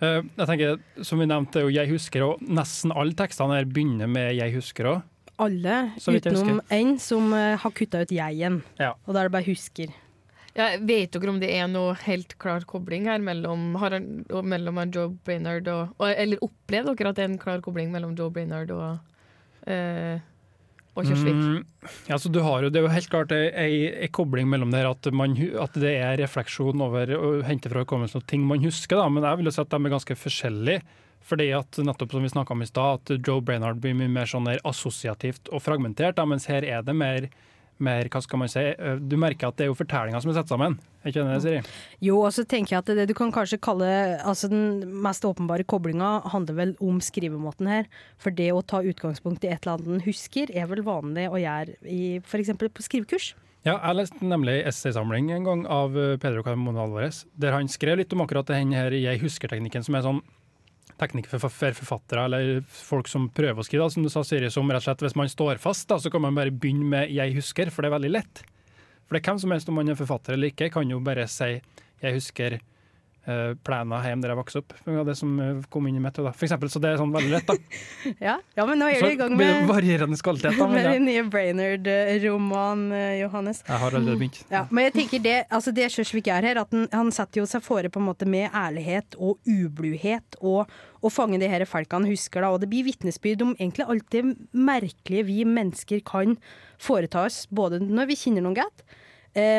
Eh, 0.00 0.20
jeg 0.38 0.46
tenker, 0.48 0.78
Som 1.04 1.20
vi 1.20 1.26
nevnte, 1.26 1.60
jo 1.60 1.68
'Jeg 1.68 1.90
husker', 1.90 2.24
og 2.24 2.40
nesten 2.40 2.92
alle 2.96 3.12
tekstene 3.12 3.58
her 3.58 3.64
begynner 3.64 4.08
med 4.08 4.34
'jeg 4.34 4.54
husker' 4.54 4.88
òg. 4.88 5.02
Alle 5.38 5.92
utenom 5.98 6.60
én 6.70 6.98
som 6.98 7.32
uh, 7.32 7.56
har 7.56 7.70
kutta 7.70 8.02
ut 8.02 8.08
jeg-en. 8.08 8.62
Ja. 8.78 8.94
Og 9.06 9.14
da 9.14 9.20
er 9.20 9.28
det 9.28 9.32
bare 9.32 9.44
'husker'. 9.44 9.92
Ja, 10.54 10.76
vet 10.78 11.10
dere 11.10 11.30
om 11.30 11.40
det 11.40 11.50
er 11.50 11.66
noe 11.66 11.94
helt 11.94 12.38
klar 12.38 12.62
kobling 12.64 13.06
her 13.06 13.18
mellom, 13.18 13.74
har 13.74 13.90
han, 13.90 14.24
og 14.30 14.44
mellom 14.44 14.76
han 14.76 14.92
Joe 14.94 15.10
Brainard 15.26 15.66
og, 15.66 15.88
og 15.98 16.14
Eller 16.14 16.38
opplever 16.40 16.94
dere 16.94 17.08
at 17.10 17.16
det 17.16 17.24
er 17.24 17.32
en 17.32 17.42
klar 17.42 17.60
kobling 17.60 17.90
mellom 17.90 18.14
Joe 18.14 18.30
Brainard 18.30 18.70
og, 18.70 18.98
eh, 19.66 20.20
og 20.94 21.08
Kjørsvik? 21.08 21.38
Mm, 21.38 21.94
ja, 22.08 22.18
så 22.20 22.30
du 22.30 22.40
har 22.44 22.62
jo, 22.62 22.70
det 22.70 22.80
er 22.80 22.86
jo 22.86 22.92
helt 22.94 23.10
klart 23.10 23.32
ei 23.34 24.08
kobling 24.14 24.46
mellom 24.50 24.70
der 24.74 24.86
at, 24.90 25.08
man, 25.12 25.34
at 25.60 25.78
det 25.80 25.96
er 25.98 26.20
refleksjon 26.22 26.82
over 26.84 27.10
å 27.18 27.32
hente 27.46 27.72
fra 27.72 27.82
hukommelsen 27.82 28.22
og 28.22 28.28
ting 28.30 28.44
man 28.46 28.62
husker, 28.62 29.00
da. 29.00 29.08
men 29.10 29.26
jeg 29.26 29.40
vil 29.40 29.50
jo 29.50 29.54
si 29.56 29.64
at 29.64 29.74
de 29.74 29.80
er 29.80 29.96
ganske 29.96 30.18
forskjellige. 30.20 30.84
Fordi 31.24 31.48
at 31.56 31.78
nettopp 31.80 32.12
som 32.12 32.24
vi 32.24 32.30
om 32.36 32.62
i 32.62 32.66
sted, 32.68 32.98
at 32.98 33.26
Joe 33.26 33.40
Brainard 33.40 33.78
blir 33.80 33.96
mye 33.96 34.12
mer 34.12 34.28
sånn 34.28 34.44
der 34.44 34.60
assosiativt 34.68 35.48
og 35.48 35.62
fragmentert, 35.64 36.18
da, 36.18 36.26
mens 36.28 36.46
her 36.50 36.66
er 36.68 36.84
det 36.84 36.94
mer, 36.94 37.30
mer 37.82 38.08
hva 38.12 38.22
skal 38.22 38.40
man 38.40 38.50
si, 38.50 38.62
eh, 38.62 38.98
du 39.00 39.16
merker 39.20 39.50
at 39.50 39.58
det 39.58 39.66
er 39.66 39.70
jo 39.72 39.78
fortellinga 39.78 40.20
som 40.22 40.30
er 40.32 40.38
satt 40.38 40.52
sammen. 40.52 40.76
Er 41.02 41.12
ikke 41.12 41.24
det, 41.26 41.38
Siri? 41.44 41.62
Jo, 42.04 42.20
og 42.24 42.32
så 42.32 42.46
tenker 42.48 42.76
jeg 42.76 42.84
at 42.84 42.92
det 42.96 43.06
du 43.10 43.14
kan 43.16 43.32
kanskje 43.34 43.60
kalle 43.60 43.88
altså 44.24 44.48
Den 44.48 44.84
mest 45.04 45.24
åpenbare 45.26 45.66
koblinga 45.68 46.22
handler 46.32 46.58
vel 46.60 46.74
om 46.80 47.00
skrivemåten 47.04 47.68
her. 47.68 47.88
For 48.16 48.34
det 48.34 48.50
å 48.54 48.62
ta 48.64 48.80
utgangspunkt 48.84 49.44
i 49.44 49.52
et 49.52 49.64
eller 49.64 49.78
annet 49.78 49.98
en 49.98 50.06
husker, 50.06 50.52
er 50.54 50.68
vel 50.70 50.84
vanlig 50.86 51.28
å 51.28 51.40
gjøre 51.40 51.76
i 51.84 52.20
f.eks. 52.22 52.54
på 52.60 52.86
skrivekurs. 52.86 53.34
Ja, 53.64 53.78
jeg 53.78 53.96
leste 53.96 54.26
nemlig 54.28 54.58
essaysamling 54.68 55.30
en 55.32 55.46
gang 55.46 55.66
av 55.72 55.94
eh, 55.96 56.16
Pedro 56.20 56.44
Carmona 56.44 56.84
Alvarez, 56.84 57.22
der 57.40 57.56
han 57.56 57.70
skrev 57.72 57.96
litt 58.00 58.12
om 58.12 58.20
akkurat 58.24 58.48
det 58.50 58.60
her 58.60 58.92
jeg 58.92 59.22
husker-teknikken, 59.22 59.86
som 59.86 59.96
er 59.96 60.04
sånn 60.04 60.20
for 60.98 61.48
forfattere 61.48 62.24
eller 62.24 62.60
folk 62.62 63.08
som 63.08 63.28
prøver 63.28 63.60
å 63.60 63.66
skrive. 63.66 63.90
Som 63.90 64.02
du 64.02 64.10
sa, 64.12 64.22
Siri, 64.24 64.50
som 64.50 64.70
rett 64.70 64.82
og 64.82 64.86
slett 64.88 65.02
hvis 65.02 65.16
man 65.16 65.28
står 65.28 65.62
fast, 65.62 65.88
da, 65.88 65.98
så 65.98 66.10
kan 66.10 66.22
man 66.22 66.34
bare 66.34 66.50
begynne 66.50 66.84
med 66.84 67.10
'jeg 67.10 67.34
husker', 67.34 67.70
for 67.70 67.82
det 67.82 67.90
er 67.90 67.98
veldig 67.98 68.12
lett. 68.12 68.44
For 69.06 69.14
det 69.14 69.20
er 69.20 69.32
hvem 69.32 69.40
som 69.40 69.50
helst, 69.50 69.68
om 69.68 69.74
man 69.74 69.88
er 69.88 69.94
forfatter 69.94 70.32
eller 70.32 70.50
ikke, 70.50 70.72
kan 70.72 70.88
jo 70.88 71.00
bare 71.00 71.26
si 71.26 71.60
'jeg 72.02 72.14
husker'. 72.14 72.60
Uh, 73.24 73.54
hjemme 73.56 73.98
hjem 74.04 74.20
der 74.20 74.32
jeg 74.34 74.36
vokste 74.36 74.60
opp. 74.60 74.74
Det 74.84 74.92
var 74.92 75.06
det 75.08 75.14
som 75.16 75.30
eh, 75.40 75.60
kom 75.72 75.86
inn 75.88 75.96
i 75.96 76.02
mitt 76.02 76.18
hode. 76.20 76.32
Så 76.36 76.80
det 76.82 76.90
er 76.90 76.98
sånn 77.00 77.12
veldig 77.14 77.30
lett, 77.32 77.48
da. 77.48 77.56
Ja, 78.26 78.34
ja 78.56 78.66
men 78.68 78.80
nå 78.80 78.90
er 78.92 79.00
du 79.00 79.08
i 79.08 79.16
gang 79.16 79.32
med, 79.38 79.64
varierende 79.68 80.18
kvalitet, 80.20 80.58
da. 80.58 80.66
Med 80.74 80.88
din 80.90 81.06
nye 81.08 81.22
Brainerd-roman, 81.32 82.82
eh, 82.92 83.14
Johannes. 83.22 83.62
Jeg 83.64 83.80
har 83.80 83.96
allerede 83.96 84.20
begynt. 84.20 84.42
Ja, 84.52 84.64
men 84.68 84.88
jeg 84.88 84.96
tenker 84.98 85.22
det, 85.24 85.36
altså 85.48 85.72
det 85.76 85.88
Sjøsvik 85.94 86.28
er 86.32 86.50
her, 86.50 86.60
at 86.64 86.74
han, 86.76 86.84
han 86.92 87.12
setter 87.14 87.40
jo 87.40 87.46
seg 87.48 87.64
fore 87.64 87.92
på 87.92 88.02
en 88.02 88.08
måte 88.10 88.28
med 88.28 88.52
ærlighet 88.52 89.16
og 89.16 89.40
ubluhet 89.48 90.36
og 90.42 90.68
å 91.04 91.12
fange 91.12 91.40
de 91.40 91.48
her 91.48 91.64
folka 91.68 91.96
han 91.98 92.08
husker. 92.08 92.44
da, 92.44 92.52
Og 92.52 92.60
det 92.60 92.68
blir 92.72 92.84
vitnesbyrd 92.88 93.46
om 93.46 93.54
egentlig 93.56 93.88
alt 93.88 94.08
det 94.12 94.24
merkelige 94.52 95.28
vi 95.30 95.40
mennesker 95.48 96.04
kan 96.04 96.36
foreta 96.80 97.24
oss, 97.24 97.44
både 97.48 97.80
når 97.84 98.12
vi 98.12 98.20
kjenner 98.20 98.44
noen 98.44 98.60
godt, 98.60 98.84
eh, 98.84 99.00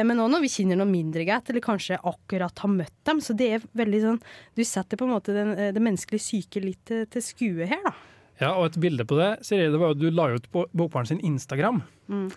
men 0.08 0.20
òg 0.24 0.30
når 0.32 0.42
vi 0.46 0.50
kjenner 0.54 0.78
noen 0.80 0.92
mindre 0.94 1.26
godt, 1.28 1.50
eller 1.52 1.62
kanskje 1.66 1.98
akkurat 2.00 2.60
har 2.64 2.70
møtt 2.72 2.94
dem. 3.06 3.20
Så 3.20 3.36
det 3.36 3.50
er 3.58 3.66
veldig 3.76 4.02
sånn 4.06 4.20
Du 4.56 4.64
setter 4.64 4.98
på 4.98 5.04
en 5.08 5.12
måte 5.16 5.34
den, 5.36 5.52
eh, 5.58 5.72
det 5.76 5.82
menneskelige 5.84 6.24
syke 6.24 6.62
litt 6.64 6.84
til, 6.88 7.06
til 7.12 7.22
skue 7.22 7.68
her, 7.68 7.82
da. 7.84 7.94
Ja, 8.40 8.54
og 8.60 8.66
et 8.72 8.80
bilde 8.84 9.06
på 9.08 9.16
det, 9.20 9.30
Siri, 9.48 9.70
det 9.72 9.80
var 9.80 9.94
jo 9.94 10.00
du 10.00 10.10
la 10.12 10.30
ut 10.36 10.48
på 10.52 10.66
Bokbaren 10.76 11.08
sin 11.08 11.20
Instagram. 11.24 11.82
Mm. 12.10 12.32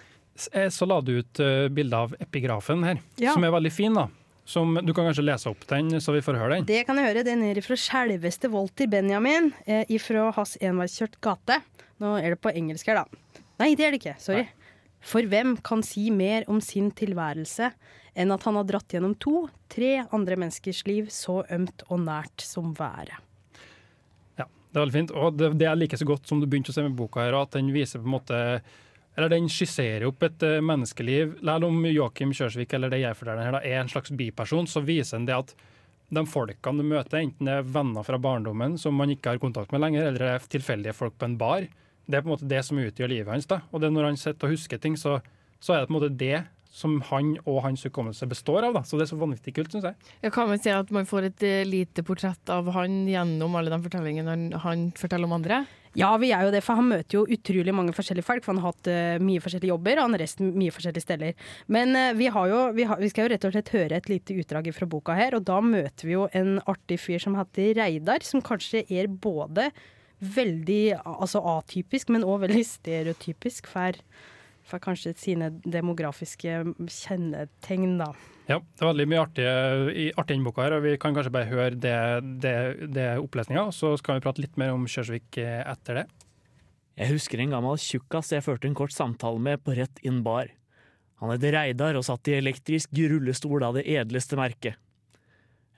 Eh, 0.52 0.68
Så 0.70 0.86
la 0.86 1.00
du 1.02 1.18
ut 1.18 1.40
bilde 1.74 1.94
av 1.96 2.14
epigrafen 2.20 2.84
her, 2.86 2.98
Ja. 3.18 3.32
som 3.34 3.42
er 3.44 3.50
veldig 3.50 3.72
fin. 3.72 3.94
da. 3.94 4.08
Som, 4.48 4.74
du 4.82 4.94
kan 4.94 5.04
kanskje 5.04 5.24
lese 5.26 5.50
opp 5.50 5.66
den, 5.68 5.90
så 6.00 6.10
vi 6.14 6.22
får 6.24 6.38
høre 6.38 6.54
den. 6.56 6.64
Det 6.64 6.86
kan 6.86 6.96
jeg 6.96 7.04
høre. 7.10 7.22
Den 7.24 7.42
er 7.44 7.60
fra 7.60 7.76
selveste 7.76 8.48
Walter 8.50 8.86
Benjamin, 8.86 9.52
eh, 9.66 9.84
ifra 9.90 10.32
Hans 10.32 10.56
Enveiskjørt 10.62 11.20
gate. 11.20 11.60
Nå 12.00 12.14
er 12.22 12.30
det 12.30 12.40
på 12.40 12.54
engelsk 12.54 12.86
her, 12.86 13.02
da. 13.02 13.42
Nei, 13.60 13.74
det 13.74 13.84
er 13.84 13.90
det 13.92 14.00
ikke. 14.00 14.14
Sorry. 14.22 14.46
For 15.08 15.24
hvem 15.24 15.56
kan 15.64 15.82
si 15.86 16.10
mer 16.12 16.44
om 16.52 16.60
sin 16.64 16.90
tilværelse 16.96 17.70
enn 18.18 18.34
at 18.34 18.44
han 18.44 18.58
har 18.58 18.66
dratt 18.68 18.92
gjennom 18.92 19.14
to, 19.20 19.46
tre 19.72 20.02
andre 20.04 20.36
menneskers 20.40 20.82
liv 20.88 21.08
så 21.14 21.40
ømt 21.54 21.86
og 21.88 22.02
nært 22.04 22.44
som 22.44 22.74
været? 22.76 23.16
Ja, 24.38 24.44
det 24.44 24.76
er 24.76 24.82
veldig 24.82 24.98
fint. 24.98 25.14
Og 25.16 25.38
det, 25.38 25.54
det 25.60 25.68
jeg 25.68 25.80
liker 25.84 26.00
så 26.00 26.08
godt 26.08 26.28
som 26.28 26.42
du 26.42 26.48
begynte 26.48 26.74
å 26.74 26.76
se 26.76 26.84
med 26.84 26.98
boka 26.98 27.24
her, 27.24 27.38
at 27.40 27.56
den 27.56 27.72
viser 27.74 28.02
på 28.02 28.10
en 28.10 28.16
måte 28.18 28.42
eller 29.18 29.32
Den 29.32 29.48
skisserer 29.50 30.04
opp 30.06 30.22
et 30.22 30.44
eh, 30.46 30.60
menneskeliv. 30.62 31.40
Selv 31.42 31.66
om 31.66 31.80
Joakim 31.90 32.30
Kjørsvik 32.30 32.70
eller 32.76 32.92
det 32.92 33.00
jeg 33.00 33.16
forteller 33.18 33.48
her 33.48 33.56
da, 33.56 33.62
er 33.66 33.80
en 33.80 33.90
slags 33.90 34.12
biperson, 34.14 34.68
så 34.70 34.84
viser 34.86 35.18
den 35.18 35.26
det 35.26 35.34
at 35.34 35.54
de 36.14 36.22
folkene 36.30 36.84
du 36.84 36.86
møter, 36.86 37.18
enten 37.20 37.48
det 37.50 37.56
er 37.58 37.66
venner 37.66 38.06
fra 38.06 38.20
barndommen 38.22 38.78
som 38.80 38.94
man 38.96 39.10
ikke 39.12 39.34
har 39.34 39.40
kontakt 39.42 39.74
med 39.74 39.82
lenger, 39.82 40.06
eller 40.06 40.22
det 40.22 40.30
er 40.36 40.46
tilfeldige 40.54 40.94
folk 40.96 41.18
på 41.18 41.26
en 41.26 41.34
bar, 41.40 41.66
det 42.08 42.18
er 42.18 42.24
på 42.24 42.30
en 42.30 42.36
måte 42.36 42.48
det 42.48 42.62
som 42.64 42.80
utgjør 42.80 43.12
livet 43.12 43.32
hans. 43.32 43.48
da. 43.48 43.60
Og 43.72 43.82
det 43.84 43.92
når 43.92 44.10
han 44.10 44.20
sitter 44.20 44.48
og 44.48 44.56
husker 44.56 44.80
ting, 44.80 44.96
så, 44.96 45.18
så 45.60 45.74
er 45.74 45.82
det 45.82 45.90
på 45.90 45.94
en 45.94 46.00
måte 46.00 46.16
det 46.16 46.46
som 46.78 46.98
han 47.08 47.32
og 47.48 47.62
hans 47.64 47.82
hukommelse 47.86 48.28
består 48.30 48.66
av. 48.68 48.76
da. 48.76 48.84
Så 48.86 48.98
det 48.98 49.06
er 49.06 49.12
så 49.12 49.18
vanvittig 49.20 49.54
kult, 49.56 49.72
syns 49.72 49.88
jeg. 49.88 49.98
Jeg 50.24 50.34
kan 50.34 50.48
man 50.50 50.62
si 50.62 50.72
at 50.72 50.92
man 50.94 51.08
får 51.08 51.30
et 51.30 51.44
eh, 51.46 51.66
lite 51.68 52.04
portrett 52.06 52.52
av 52.52 52.70
han 52.76 53.02
gjennom 53.08 53.56
alle 53.58 53.72
de 53.72 53.80
fortellingene 53.84 54.32
han, 54.34 54.48
han 54.64 54.88
forteller 54.98 55.28
om 55.28 55.36
andre. 55.40 55.64
Ja, 55.98 56.12
vi 56.20 56.30
er 56.36 56.44
jo 56.46 56.52
det, 56.52 56.60
for 56.62 56.78
han 56.78 56.90
møter 56.90 57.16
jo 57.16 57.24
utrolig 57.34 57.72
mange 57.74 57.94
forskjellige 57.96 58.26
folk. 58.26 58.44
For 58.44 58.54
han 58.54 58.62
har 58.62 58.74
hatt 58.74 58.90
uh, 58.92 59.24
mye 59.24 59.42
forskjellige 59.42 59.72
jobber, 59.72 59.98
og 59.98 60.06
han 60.06 60.14
har 60.14 60.22
reist 60.22 60.42
mye 60.44 60.74
forskjellige 60.74 61.06
steder. 61.06 61.46
Men 61.74 61.96
uh, 61.96 62.12
vi, 62.18 62.28
har 62.34 62.50
jo, 62.52 62.60
vi, 62.76 62.86
har, 62.86 63.00
vi 63.02 63.10
skal 63.10 63.26
jo 63.26 63.32
rett 63.32 63.46
og 63.48 63.54
slett 63.56 63.72
høre 63.74 63.98
et 63.98 64.10
lite 64.12 64.36
utdrag 64.38 64.68
fra 64.76 64.90
boka 64.90 65.16
her, 65.18 65.38
og 65.38 65.46
da 65.48 65.58
møter 65.64 66.06
vi 66.06 66.14
jo 66.14 66.28
en 66.38 66.58
artig 66.70 67.00
fyr 67.02 67.24
som 67.24 67.38
heter 67.40 67.72
Reidar, 67.80 68.22
som 68.26 68.44
kanskje 68.44 68.84
er 68.86 69.10
både 69.10 69.72
veldig 70.20 70.98
altså 71.02 71.42
atypisk, 71.56 72.10
men 72.14 72.26
òg 72.26 72.42
veldig 72.46 72.64
stereotypisk 72.66 73.68
for, 73.70 73.96
for 74.66 74.82
kanskje 74.82 75.14
sine 75.18 75.52
demografiske 75.64 76.60
kjennetegn, 76.78 77.96
da. 78.00 78.12
Ja, 78.48 78.62
det 78.62 78.80
er 78.80 78.90
veldig 78.90 79.08
mye 79.12 79.24
artig 79.26 79.44
i 79.44 80.06
artig 80.16 80.38
i 80.38 80.52
her, 80.56 80.76
og 80.78 80.84
vi 80.86 80.94
kan 81.00 81.16
kanskje 81.16 81.34
bare 81.34 81.50
høre 81.50 81.74
det, 81.76 81.98
det, 82.42 82.54
det 82.96 83.08
opplesninga, 83.20 83.68
så 83.76 83.92
skal 84.00 84.18
vi 84.18 84.24
prate 84.24 84.44
litt 84.44 84.56
mer 84.60 84.72
om 84.72 84.86
Kjørsvik 84.88 85.36
eh, 85.42 85.60
etter 85.68 86.02
det. 86.02 86.06
Jeg 86.98 87.12
husker 87.12 87.38
en 87.38 87.52
gammel 87.54 87.76
tjukkas 87.78 88.32
jeg 88.34 88.42
førte 88.42 88.66
en 88.66 88.74
kort 88.78 88.90
samtale 88.90 89.38
med 89.38 89.60
på 89.62 89.76
Rett 89.76 90.00
Inn 90.02 90.24
Bar. 90.26 90.48
Han 91.20 91.30
het 91.34 91.44
Reidar 91.52 91.98
og 91.98 92.06
satt 92.06 92.30
i 92.30 92.38
elektrisk 92.38 92.94
rullestol 92.96 93.62
av 93.66 93.76
det 93.78 93.84
edleste 93.90 94.38
merket. 94.38 94.78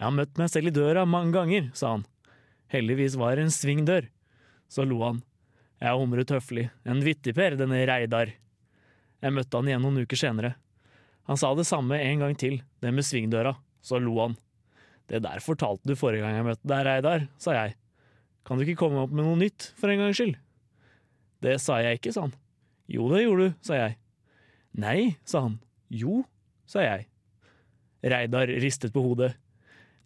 Jeg 0.00 0.07
har 0.07 0.14
møtt 0.16 0.38
meg 0.40 0.48
selv 0.48 0.70
i 0.70 0.72
døra 0.72 1.05
mange 1.05 1.35
ganger, 1.35 1.68
sa 1.76 1.96
han. 1.96 2.07
Heldigvis 2.72 3.18
var 3.20 3.37
det 3.37 3.48
en 3.48 3.53
svingdør. 3.53 4.07
Så 4.70 4.87
lo 4.87 5.00
han. 5.02 5.22
Jeg 5.80 5.96
humret 5.98 6.30
høflig. 6.30 6.68
En 6.87 7.02
vittigper, 7.02 7.56
denne 7.59 7.83
Reidar. 7.88 8.35
Jeg 9.20 9.35
møtte 9.35 9.59
han 9.59 9.68
igjen 9.68 9.83
noen 9.83 10.04
uker 10.04 10.18
senere. 10.20 10.54
Han 11.28 11.38
sa 11.40 11.50
det 11.54 11.66
samme 11.68 11.98
en 12.00 12.22
gang 12.22 12.37
til, 12.38 12.61
det 12.83 12.92
med 12.94 13.06
svingdøra. 13.06 13.56
Så 13.83 13.98
lo 14.02 14.16
han. 14.20 14.37
Det 15.11 15.22
der 15.24 15.42
fortalte 15.42 15.88
du 15.88 15.96
forrige 15.98 16.22
gang 16.22 16.38
jeg 16.38 16.46
møtte 16.46 16.70
deg, 16.70 16.85
Reidar, 16.87 17.26
sa 17.40 17.56
jeg. 17.56 17.74
Kan 18.46 18.59
du 18.59 18.64
ikke 18.64 18.78
komme 18.85 19.02
opp 19.02 19.12
med 19.12 19.26
noe 19.26 19.38
nytt, 19.40 19.72
for 19.78 19.90
en 19.90 20.04
gangs 20.04 20.20
skyld? 20.20 20.37
Det 21.42 21.56
sa 21.62 21.80
jeg 21.83 21.98
ikke, 21.98 22.12
sa 22.14 22.28
han. 22.28 22.37
Jo, 22.90 23.09
det 23.11 23.24
gjorde 23.24 23.48
du, 23.48 23.56
sa 23.64 23.78
jeg. 23.78 23.96
Nei, 24.80 24.98
sa 25.26 25.44
han. 25.48 25.59
Jo, 25.90 26.22
sa 26.68 26.85
jeg. 26.85 27.09
Reidar 28.06 28.52
ristet 28.62 28.94
på 28.94 29.02
hodet. 29.04 29.33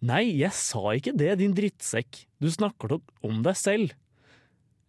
Nei, 0.05 0.23
jeg 0.37 0.53
sa 0.55 0.81
ikke 0.97 1.13
det, 1.17 1.35
din 1.39 1.53
drittsekk. 1.55 2.25
Du 2.41 2.49
snakker 2.51 2.95
nok 2.95 3.13
om 3.25 3.43
deg 3.45 3.57
selv. 3.59 3.93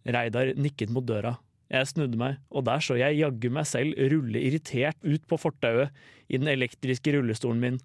Reidar 0.07 0.53
nikket 0.55 0.91
mot 0.93 1.05
døra. 1.05 1.35
Jeg 1.67 1.89
snudde 1.89 2.19
meg, 2.19 2.37
og 2.47 2.63
der 2.67 2.83
så 2.83 2.95
jeg 2.95 3.17
jaggu 3.19 3.49
meg 3.51 3.67
selv 3.67 3.97
rulle 4.13 4.39
irritert 4.39 4.99
ut 5.03 5.25
på 5.27 5.39
fortauet 5.41 5.91
i 6.31 6.39
den 6.39 6.47
elektriske 6.47 7.11
rullestolen 7.17 7.59
min, 7.59 7.81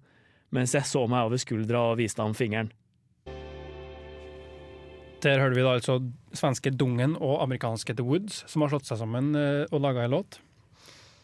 mens 0.55 0.75
jeg 0.75 0.87
så 0.87 1.03
meg 1.09 1.27
over 1.27 1.41
skuldra 1.41 1.89
og 1.91 1.99
viste 1.99 2.23
ham 2.23 2.35
fingeren. 2.37 2.71
Der 5.23 5.39
hørte 5.39 5.55
vi 5.55 5.63
da 5.63 5.75
altså 5.77 5.99
svenske 6.35 6.71
Dungen 6.75 7.15
og 7.15 7.41
amerikanske 7.43 7.95
The 7.95 8.05
Woods, 8.07 8.41
som 8.51 8.63
har 8.63 8.73
slått 8.73 8.87
seg 8.89 8.99
sammen 8.99 9.31
eh, 9.39 9.63
og 9.71 9.83
laga 9.83 10.03
en 10.03 10.15
låt. 10.17 10.39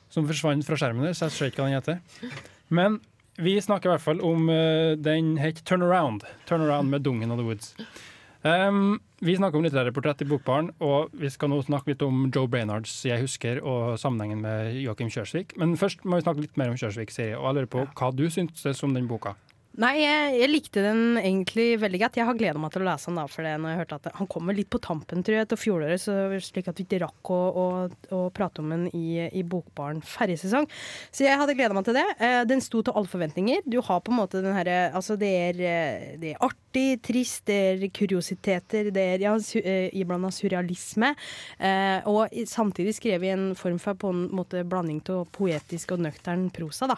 Som 0.09 0.27
forsvant 0.27 0.65
fra 0.65 0.77
skjermen 0.79 1.05
der, 1.05 1.15
så 1.15 1.27
jeg 1.27 1.35
ser 1.35 1.51
ikke 1.51 1.63
hva 1.63 1.69
den 1.69 1.79
heter. 1.79 2.37
Men 2.71 2.99
vi 3.39 3.57
snakker 3.61 3.89
i 3.89 3.93
hvert 3.93 4.03
fall 4.03 4.23
om 4.25 4.49
eh, 4.51 4.95
Den 4.99 5.35
het 5.39 5.61
Turnaround. 5.67 6.25
Turnaround 6.47 6.91
med 6.91 7.03
Dungen 7.07 7.31
og 7.31 7.41
The 7.41 7.47
Woods. 7.47 7.75
Um, 8.39 9.01
vi 9.19 9.35
snakker 9.35 9.59
om 9.59 9.65
litterære 9.65 9.91
portrett 9.91 10.21
i 10.23 10.27
Bokbaren, 10.29 10.69
og 10.79 11.11
vi 11.19 11.27
skal 11.27 11.51
nå 11.51 11.57
snakke 11.65 11.91
litt 11.91 12.03
om 12.05 12.29
Joe 12.31 12.47
Brainards 12.47 12.93
'Jeg 13.03 13.19
husker' 13.19 13.59
og 13.59 13.99
sammenhengen 13.99 14.39
med 14.41 14.79
Joakim 14.79 15.09
Kjørsvik. 15.11 15.57
Men 15.57 15.75
først 15.75 16.05
må 16.05 16.15
vi 16.15 16.23
snakke 16.23 16.41
litt 16.41 16.57
mer 16.57 16.69
om 16.71 16.77
Kjørsvik, 16.79 17.11
Siri. 17.11 17.35
Og 17.35 17.43
jeg 17.43 17.55
lurer 17.55 17.65
på 17.67 17.87
hva 17.99 18.15
du 18.15 18.29
syntes 18.29 18.83
om 18.83 18.93
den 18.93 19.07
boka? 19.07 19.35
Nei, 19.77 19.99
jeg, 20.01 20.31
jeg 20.33 20.49
likte 20.49 20.81
den 20.81 21.19
egentlig 21.19 21.75
veldig 21.79 21.99
godt. 22.01 22.17
Jeg 22.17 22.25
har 22.25 22.37
gleda 22.37 22.59
meg 22.59 22.71
til 22.73 22.81
å 22.81 22.87
lese 22.87 23.07
den 23.11 23.19
da, 23.19 23.25
for 23.29 23.45
det 23.45 23.51
når 23.61 23.71
jeg 23.71 23.79
hørte 23.83 23.97
at 23.99 24.07
han 24.17 24.29
kommer 24.33 24.57
litt 24.57 24.69
på 24.73 24.81
tampen 24.81 25.21
tror 25.23 25.37
jeg, 25.37 25.47
til 25.51 25.59
fjoråret, 25.61 26.01
så 26.01 26.15
slik 26.41 26.71
at 26.71 26.81
vi 26.81 26.87
ikke 26.87 26.99
rakk 27.05 27.31
å, 27.31 27.37
å, 27.37 27.67
å 28.17 28.21
prate 28.35 28.63
om 28.63 28.73
den 28.73 28.87
i, 28.97 29.21
i 29.29 29.43
Bokbaren 29.45 30.01
forrige 30.03 30.41
sesong. 30.41 30.65
Så 31.13 31.27
jeg 31.27 31.37
hadde 31.39 31.55
gleda 31.55 31.77
meg 31.77 31.85
til 31.87 31.99
det. 31.99 32.05
Eh, 32.17 32.41
den 32.49 32.65
sto 32.65 32.81
til 32.81 32.97
alle 32.97 33.11
forventninger. 33.11 33.61
Du 33.69 33.77
har 33.85 34.01
på 34.01 34.11
en 34.11 34.19
måte 34.23 34.41
den 34.43 34.57
herre 34.57 34.79
Altså, 34.89 35.15
det 35.21 35.29
er, 35.29 35.61
eh, 35.61 36.09
det 36.19 36.33
er 36.33 36.43
artig, 36.49 36.87
trist, 37.05 37.45
det 37.47 37.59
er 37.69 37.87
kuriositeter, 37.93 38.89
det 38.95 39.05
er 39.13 39.25
ja, 39.27 39.35
su, 39.43 39.59
eh, 39.61 39.87
iblanda 39.95 40.33
surrealisme. 40.33 41.13
Og 42.09 42.33
samtidig 42.49 42.97
skrevet 42.97 43.29
i 43.29 43.33
en 43.35 43.47
form 43.57 43.77
for 43.81 43.97
på 43.99 44.11
en 44.11 44.25
måte 44.35 44.65
blanding 44.67 44.99
av 45.13 45.27
poetisk 45.35 45.93
og 45.95 46.03
nøktern 46.03 46.47
prosa, 46.53 46.89
da. 46.89 46.97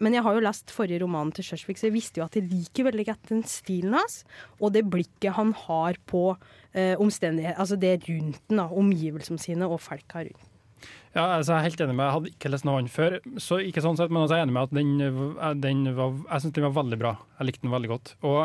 Men 0.00 0.16
jeg 0.16 0.24
har 0.24 0.36
jo 0.36 0.44
lest 0.44 0.72
forrige 0.72 1.02
roman 1.02 1.30
til 1.36 1.44
Sjørsvik, 1.44 1.78
så 1.78 1.88
jeg 1.88 1.95
visste 1.96 2.20
jo 2.20 2.26
at 2.26 2.36
jeg 2.36 2.48
liker 2.50 2.90
veldig 2.90 3.06
godt 3.08 3.32
den 3.32 3.46
stilen 3.48 3.96
hans, 3.96 4.20
og 4.60 4.74
det 4.76 4.84
blikket 4.92 5.36
han 5.38 5.54
har 5.66 5.98
på 6.08 6.28
eh, 6.76 6.94
omstendigheter, 7.02 7.58
altså 7.62 7.80
det 7.80 7.96
rundt 8.06 8.42
den, 8.52 8.62
omgivelsene 8.66 9.42
sine 9.42 9.68
og 9.68 9.82
folka 9.84 10.26
rundt. 10.26 10.52
Ja, 11.16 11.38
altså, 11.38 11.54
jeg 11.54 11.58
er 11.58 11.64
helt 11.70 11.80
enig 11.80 11.94
med 11.96 12.04
Jeg 12.04 12.12
hadde 12.12 12.30
ikke 12.34 12.50
lest 12.52 12.66
noe 12.68 12.78
annet 12.78 12.92
før, 12.92 13.14
så 13.40 13.58
ikke 13.64 13.80
sånn 13.80 13.96
sett, 13.96 14.12
men 14.12 14.26
jeg 14.26 14.36
er 14.36 14.44
enig 14.44 14.56
med 14.56 14.68
at 14.68 14.74
den, 14.76 14.90
eh, 15.00 15.52
den 15.64 15.84
var, 15.96 16.12
jeg 16.28 16.44
synes 16.44 16.56
den 16.58 16.68
var 16.68 16.76
veldig 16.82 16.98
bra. 17.00 17.14
Jeg 17.38 17.48
likte 17.50 17.64
den 17.64 17.76
veldig 17.76 17.92
godt. 17.94 18.12
Og 18.28 18.42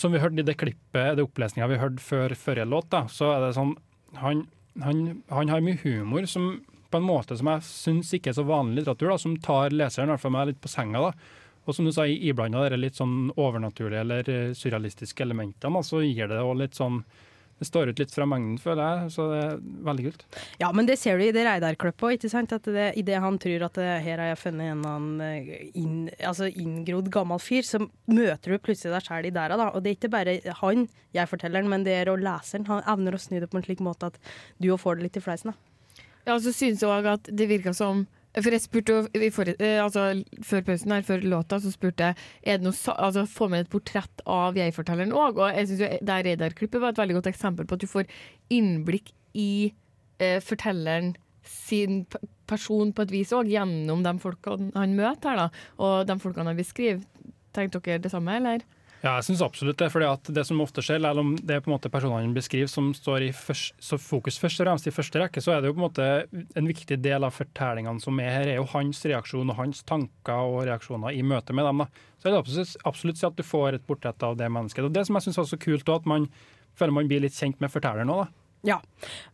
som 0.00 0.14
vi 0.14 0.22
hørte 0.22 0.40
i 0.40 0.46
det 0.46 0.56
klippet, 0.56 1.18
det 1.18 1.26
opplesninga 1.26 1.68
vi 1.68 1.80
hørte 1.82 2.02
før 2.02 2.34
forrige 2.38 2.68
låt, 2.70 2.88
da, 2.94 3.04
så 3.12 3.34
er 3.34 3.44
det 3.44 3.54
sånn 3.58 3.76
han, 4.18 4.46
han, 4.82 5.02
han 5.30 5.52
har 5.52 5.62
mye 5.62 5.78
humor 5.84 6.24
som 6.26 6.56
på 6.90 6.98
en 6.98 7.06
måte 7.06 7.36
som 7.38 7.50
jeg 7.52 7.66
syns 7.66 8.10
ikke 8.16 8.32
er 8.32 8.38
så 8.38 8.46
vanlig 8.46 8.80
litteratur, 8.82 9.12
da, 9.12 9.18
som 9.20 9.36
tar 9.42 9.74
leseren 9.74 10.10
i 10.10 10.14
hvert 10.14 10.24
fall 10.24 10.34
meg 10.34 10.50
litt 10.50 10.62
på 10.62 10.70
senga. 10.72 11.10
da. 11.10 11.12
Og 11.70 11.76
som 11.76 11.86
du 11.86 11.92
sa, 11.94 12.02
iblanda 12.10 12.66
de 12.72 12.80
litt 12.80 12.98
sånn 12.98 13.30
overnaturlige 13.38 14.02
eller 14.02 14.30
eh, 14.30 14.54
surrealistiske 14.58 15.22
elementene, 15.22 15.82
så 15.86 16.02
gir 16.02 16.26
det 16.30 16.42
òg 16.42 16.56
litt 16.64 16.78
sånn 16.78 17.04
Det 17.60 17.66
står 17.68 17.90
ut 17.90 17.98
litt 18.00 18.14
fra 18.14 18.24
mengden, 18.24 18.54
føler 18.56 18.80
jeg, 18.80 19.10
så 19.12 19.24
det 19.28 19.40
er 19.44 19.58
veldig 19.84 20.04
kult. 20.06 20.22
Ja, 20.62 20.70
men 20.72 20.86
det 20.88 20.94
ser 20.96 21.18
du 21.20 21.26
i 21.26 21.32
det 21.36 21.42
Reidar-klippet 21.44 22.14
ikke 22.16 22.30
sant? 22.32 22.54
At 22.56 22.64
det, 22.64 22.86
i 22.96 23.02
det 23.04 23.18
han 23.20 23.36
tror 23.36 23.66
at 23.66 23.76
det, 23.76 23.88
her 24.06 24.16
har 24.16 24.30
jeg 24.30 24.38
funnet 24.40 24.64
en 24.64 24.78
eller 24.80 24.94
annen 24.96 25.20
eh, 25.26 25.66
inn, 25.76 25.98
altså 26.24 26.48
inngrodd 26.48 27.10
gammel 27.12 27.42
fyr, 27.44 27.60
så 27.68 27.82
møter 28.08 28.56
du 28.56 28.62
plutselig 28.64 28.94
deg 28.94 29.04
sjæl 29.04 29.28
i 29.28 29.34
dæra, 29.36 29.60
da. 29.60 29.68
Og 29.76 29.84
det 29.84 29.92
er 29.92 29.98
ikke 29.98 30.12
bare 30.16 30.38
han, 30.62 30.86
jeg 31.12 31.30
fortelleren, 31.34 31.68
men 31.68 31.84
det 31.84 31.98
er 31.98 32.10
òg 32.14 32.24
leseren. 32.24 32.64
Han 32.72 32.80
evner 32.94 33.18
å 33.18 33.20
snu 33.20 33.36
det 33.42 33.50
på 33.52 33.60
en 33.60 33.68
slik 33.68 33.84
måte 33.84 34.08
at 34.08 34.16
du 34.56 34.70
òg 34.72 34.80
får 34.80 34.96
det 34.96 35.10
litt 35.10 35.20
i 35.20 35.24
fleisen, 35.28 35.52
da. 35.52 36.00
Ja, 36.30 36.40
så 36.40 36.56
synes 36.56 36.80
jeg 36.80 36.88
også 36.88 37.18
at 37.18 37.28
det 37.28 37.52
virka 37.52 37.76
som 37.76 38.06
For 38.38 38.54
jeg 38.54 38.62
spurte 38.62 38.96
forrige, 39.34 39.56
eh, 39.58 39.80
altså, 39.82 40.22
før 40.46 40.60
pausen 40.66 40.92
her, 40.94 41.02
før 41.02 41.24
låta, 41.26 41.58
så 41.58 41.72
spurte 41.74 42.12
jeg 42.12 42.14
er 42.44 42.60
det 42.60 42.66
noe, 42.68 42.94
altså, 42.94 43.24
få 43.26 43.48
med 43.50 43.64
et 43.64 43.72
portrett 43.72 44.22
av 44.30 44.58
jeg-fortelleren 44.58 45.14
òg. 45.16 45.40
Og 45.40 45.56
jeg 45.56 45.66
synes 45.66 45.82
jo 45.82 45.88
det 46.06 46.18
Reidar-klippet 46.26 46.82
var 46.82 46.94
et 46.94 47.02
veldig 47.02 47.18
godt 47.18 47.30
eksempel 47.32 47.66
på 47.66 47.74
at 47.74 47.82
du 47.82 47.90
får 47.90 48.06
innblikk 48.54 49.10
i 49.34 49.72
eh, 50.22 50.38
fortelleren 50.44 51.16
sin 51.42 52.04
person 52.50 52.92
på 52.94 53.02
et 53.02 53.14
vis 53.14 53.32
òg, 53.34 53.50
gjennom 53.50 54.04
de 54.06 54.14
folkene 54.22 54.70
han 54.78 54.94
møter 54.94 55.32
her, 55.32 55.46
da, 55.46 55.64
og 55.82 56.06
de 56.06 56.18
folkene 56.22 56.52
han 56.52 56.58
beskriver. 56.58 57.02
Tenkte 57.56 57.82
dere 57.82 58.02
det 58.04 58.12
samme, 58.12 58.36
eller? 58.38 58.62
Ja, 59.00 59.14
jeg 59.16 59.30
syns 59.30 59.40
absolutt 59.40 59.78
det. 59.80 59.88
fordi 59.92 60.04
at 60.10 60.28
det 60.36 60.42
som 60.44 60.60
ofte 60.60 60.82
skjer, 60.84 60.98
eller 60.98 61.22
om 61.22 61.32
det 61.36 61.54
er 61.56 61.62
på 61.64 61.70
en 61.70 61.76
måte 61.76 61.88
personene 61.92 62.20
han 62.20 62.34
beskriver 62.36 62.68
som 62.68 62.90
står 62.96 63.24
i 63.24 63.30
først, 63.32 63.78
fokus 63.96 64.36
først 64.40 64.60
og 64.60 64.68
fremst 64.68 64.90
i 64.90 64.92
første 64.92 65.22
rekke, 65.22 65.40
så 65.40 65.54
er 65.54 65.62
det 65.62 65.70
jo 65.70 65.76
på 65.78 65.80
en 65.80 65.86
måte 65.86 66.08
en 66.60 66.68
viktig 66.68 66.98
del 67.00 67.24
av 67.24 67.32
fortellingene 67.32 68.04
som 68.04 68.20
er 68.20 68.34
her, 68.34 68.50
er 68.52 68.60
jo 68.60 68.68
hans 68.74 69.00
reaksjon 69.08 69.54
og 69.54 69.56
hans 69.56 69.80
tanker 69.88 70.52
og 70.52 70.66
reaksjoner 70.68 71.16
i 71.16 71.24
møte 71.24 71.56
med 71.56 71.64
dem. 71.70 71.84
da. 71.84 71.88
Så 72.20 72.28
er 72.28 72.36
det 72.36 72.42
absolutt, 72.42 72.76
absolutt 72.92 73.24
at 73.30 73.40
du 73.40 73.46
får 73.46 73.78
et 73.78 73.86
portrett 73.88 74.26
av 74.26 74.36
det 74.36 74.50
mennesket. 74.52 74.84
Og 74.84 74.92
det 74.92 75.06
som 75.08 75.16
jeg 75.16 75.30
syns 75.30 75.40
er 75.40 75.48
så 75.48 75.60
kult, 75.64 75.88
også, 75.88 76.02
at 76.04 76.12
man 76.12 76.28
føler 76.76 76.98
man 77.00 77.08
blir 77.08 77.24
litt 77.24 77.36
kjent 77.36 77.60
med 77.62 77.72
fortelleren 77.72 78.12
òg. 78.12 78.28
Ja, 78.66 78.76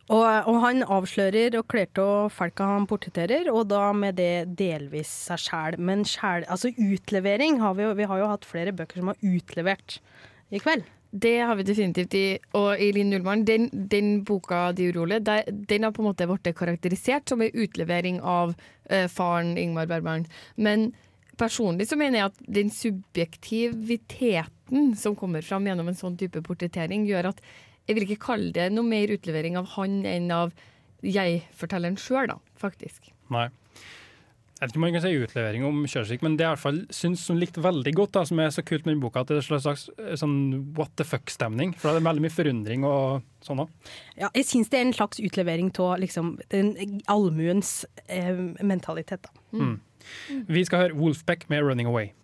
og, 0.07 0.23
og 0.47 0.57
han 0.63 0.85
avslører 0.87 1.57
og 1.59 1.65
kler 1.71 1.89
av 1.99 2.29
folka 2.31 2.67
han 2.69 2.85
portretterer, 2.87 3.49
og 3.51 3.67
da 3.67 3.89
med 3.91 4.15
det 4.19 4.55
delvis 4.59 5.09
seg 5.27 5.41
sjæl. 5.43 5.79
Men 5.83 6.05
sjæl, 6.07 6.45
altså 6.47 6.71
utlevering 6.71 7.59
har 7.59 7.75
vi 7.75 7.83
jo 7.83 7.95
Vi 7.97 8.07
har 8.07 8.21
jo 8.21 8.29
hatt 8.31 8.47
flere 8.47 8.75
bøker 8.75 9.01
som 9.01 9.11
har 9.11 9.19
utlevert 9.19 9.99
i 10.47 10.61
kveld. 10.63 10.85
Det 11.11 11.39
har 11.39 11.55
vi 11.55 11.63
definitivt 11.63 12.13
i, 12.19 12.37
og 12.55 12.79
i 12.79 12.91
Ullmann. 12.91 13.45
Den, 13.47 13.69
den 13.91 14.25
boka, 14.25 14.71
'De 14.71 14.91
urolige', 14.91 15.43
den 15.69 15.83
har 15.83 15.91
på 15.91 16.01
en 16.01 16.07
måte 16.07 16.27
blitt 16.27 16.55
karakterisert 16.55 17.29
som 17.29 17.41
en 17.41 17.51
utlevering 17.53 18.21
av 18.21 18.55
uh, 18.91 19.07
faren 19.07 19.57
Ingmar 19.57 19.85
Bergman. 19.87 20.25
Men 20.55 20.93
personlig 21.37 21.87
så 21.87 21.95
mener 21.95 22.19
jeg 22.19 22.25
at 22.25 22.33
den 22.55 22.69
subjektiviteten 22.69 24.95
som 24.95 25.15
kommer 25.15 25.41
fram 25.41 25.67
gjennom 25.67 25.87
en 25.87 25.95
sånn 25.95 26.17
type 26.17 26.41
portrettering, 26.41 27.05
gjør 27.07 27.25
at 27.31 27.41
jeg 27.87 27.95
vil 27.95 28.07
ikke 28.07 28.25
kalle 28.27 28.51
det 28.55 28.67
noe 28.73 28.87
mer 28.87 29.11
utlevering 29.15 29.57
av 29.59 29.71
han 29.77 30.01
enn 30.07 30.27
av 30.33 30.51
jeg-fortelleren 31.05 31.97
sjøl, 32.01 32.27
da, 32.31 32.37
faktisk. 32.59 33.11
Nei. 33.33 33.47
Jeg 34.57 34.65
vet 34.65 34.71
ikke 34.71 34.79
om 34.79 34.83
man 34.87 34.95
kan 34.95 35.03
si 35.03 35.09
utlevering 35.21 35.63
om 35.67 35.83
Kjørsvik, 35.85 36.23
men 36.25 36.33
det 36.33 36.41
jeg 36.41 36.49
i 36.49 36.55
hvert 36.55 36.63
fall 36.63 36.79
syns 36.97 37.21
som 37.29 37.37
likte 37.37 37.61
veldig 37.61 37.91
godt, 37.93 38.15
da, 38.15 38.23
som 38.25 38.39
er 38.41 38.49
så 38.55 38.63
kult 38.65 38.87
med 38.87 38.95
den 38.95 39.03
boka, 39.03 39.21
at 39.21 39.29
det 39.29 39.35
er 39.37 39.43
en 39.53 39.61
slags 39.61 39.83
eh, 40.01 40.15
sånn 40.17 40.37
what 40.79 40.95
the 40.97 41.05
fuck-stemning. 41.05 41.75
For 41.77 41.93
det 41.93 42.01
er 42.01 42.07
veldig 42.07 42.23
mye 42.25 42.33
forundring 42.33 42.87
og 42.89 43.27
sånn 43.45 43.61
òg. 43.61 43.91
Ja, 44.17 44.31
jeg 44.33 44.47
syns 44.49 44.73
det 44.73 44.79
er 44.79 44.87
en 44.87 44.95
slags 44.97 45.21
utlevering 45.21 45.69
av 45.77 46.01
liksom, 46.01 46.39
den 46.49 46.73
allmuens 47.05 47.83
eh, 48.07 48.33
mentalitet, 48.65 49.29
da. 49.29 49.45
Mm. 49.53 49.75
Vi 50.49 50.65
skal 50.65 50.87
høre 50.87 50.97
Wolfbeck 50.97 51.45
med 51.53 51.61
'Running 51.61 51.91
Away'. 51.91 52.15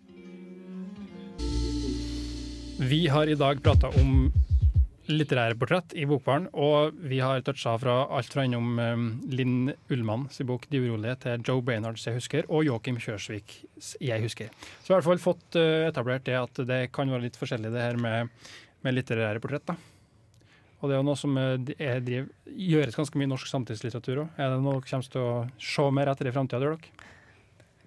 Vi 2.81 3.05
har 3.13 3.29
i 3.29 3.37
dag 3.37 3.61
prata 3.61 3.93
om 4.01 4.31
litterære 5.11 5.57
portrett 5.59 5.93
i 5.99 6.05
Bokbaren, 6.07 6.45
og 6.55 6.95
vi 7.09 7.17
har 7.19 7.41
toucha 7.43 7.73
fra 7.81 7.95
alt 8.15 8.31
fra 8.31 8.45
innom 8.47 8.77
um, 8.79 9.07
Linn 9.27 9.73
Ullmanns 9.91 10.39
bok 10.47 10.67
'De 10.69 10.79
urolige' 10.79 11.17
til 11.25 11.41
Joe 11.43 11.61
Baynards 11.61 12.05
'Jeg 12.07 12.15
husker' 12.19 12.45
og 12.49 12.63
Joakim 12.65 12.97
Kjørsviks 12.97 13.97
'Jeg 13.99 14.21
husker'. 14.23 14.51
Så 14.79 14.87
vi 14.87 14.93
har 14.93 15.01
i 15.01 15.03
hvert 15.03 15.09
fall 15.11 15.25
fått 15.33 15.55
uh, 15.59 15.87
etablert 15.89 16.23
det 16.23 16.37
at 16.39 16.63
det 16.67 16.91
kan 16.93 17.09
være 17.11 17.25
litt 17.27 17.35
forskjellig 17.39 17.71
det 17.73 17.81
her 17.81 17.97
med, 17.99 18.29
med 18.83 18.93
litterære 18.95 19.41
portrett. 19.43 19.65
da. 19.67 19.75
Og 20.83 20.89
det 20.89 20.95
er 20.95 20.99
jo 20.99 21.07
noe 21.07 21.15
som 21.15 21.37
eh, 21.39 21.57
d- 21.63 21.75
er, 21.79 21.99
driv, 22.03 22.25
gjøres 22.45 22.95
ganske 22.95 23.15
mye 23.15 23.29
norsk 23.31 23.47
samtidslitteratur 23.47 24.17
òg. 24.25 24.29
Er 24.35 24.49
det 24.51 24.57
noe 24.63 24.73
dere 24.81 24.89
kommer 24.89 25.07
til 25.13 25.21
å 25.21 25.35
se 25.57 25.85
mer 25.95 26.11
etter 26.11 26.27
i 26.27 26.33
framtida, 26.35 26.59
dere? 26.59 26.75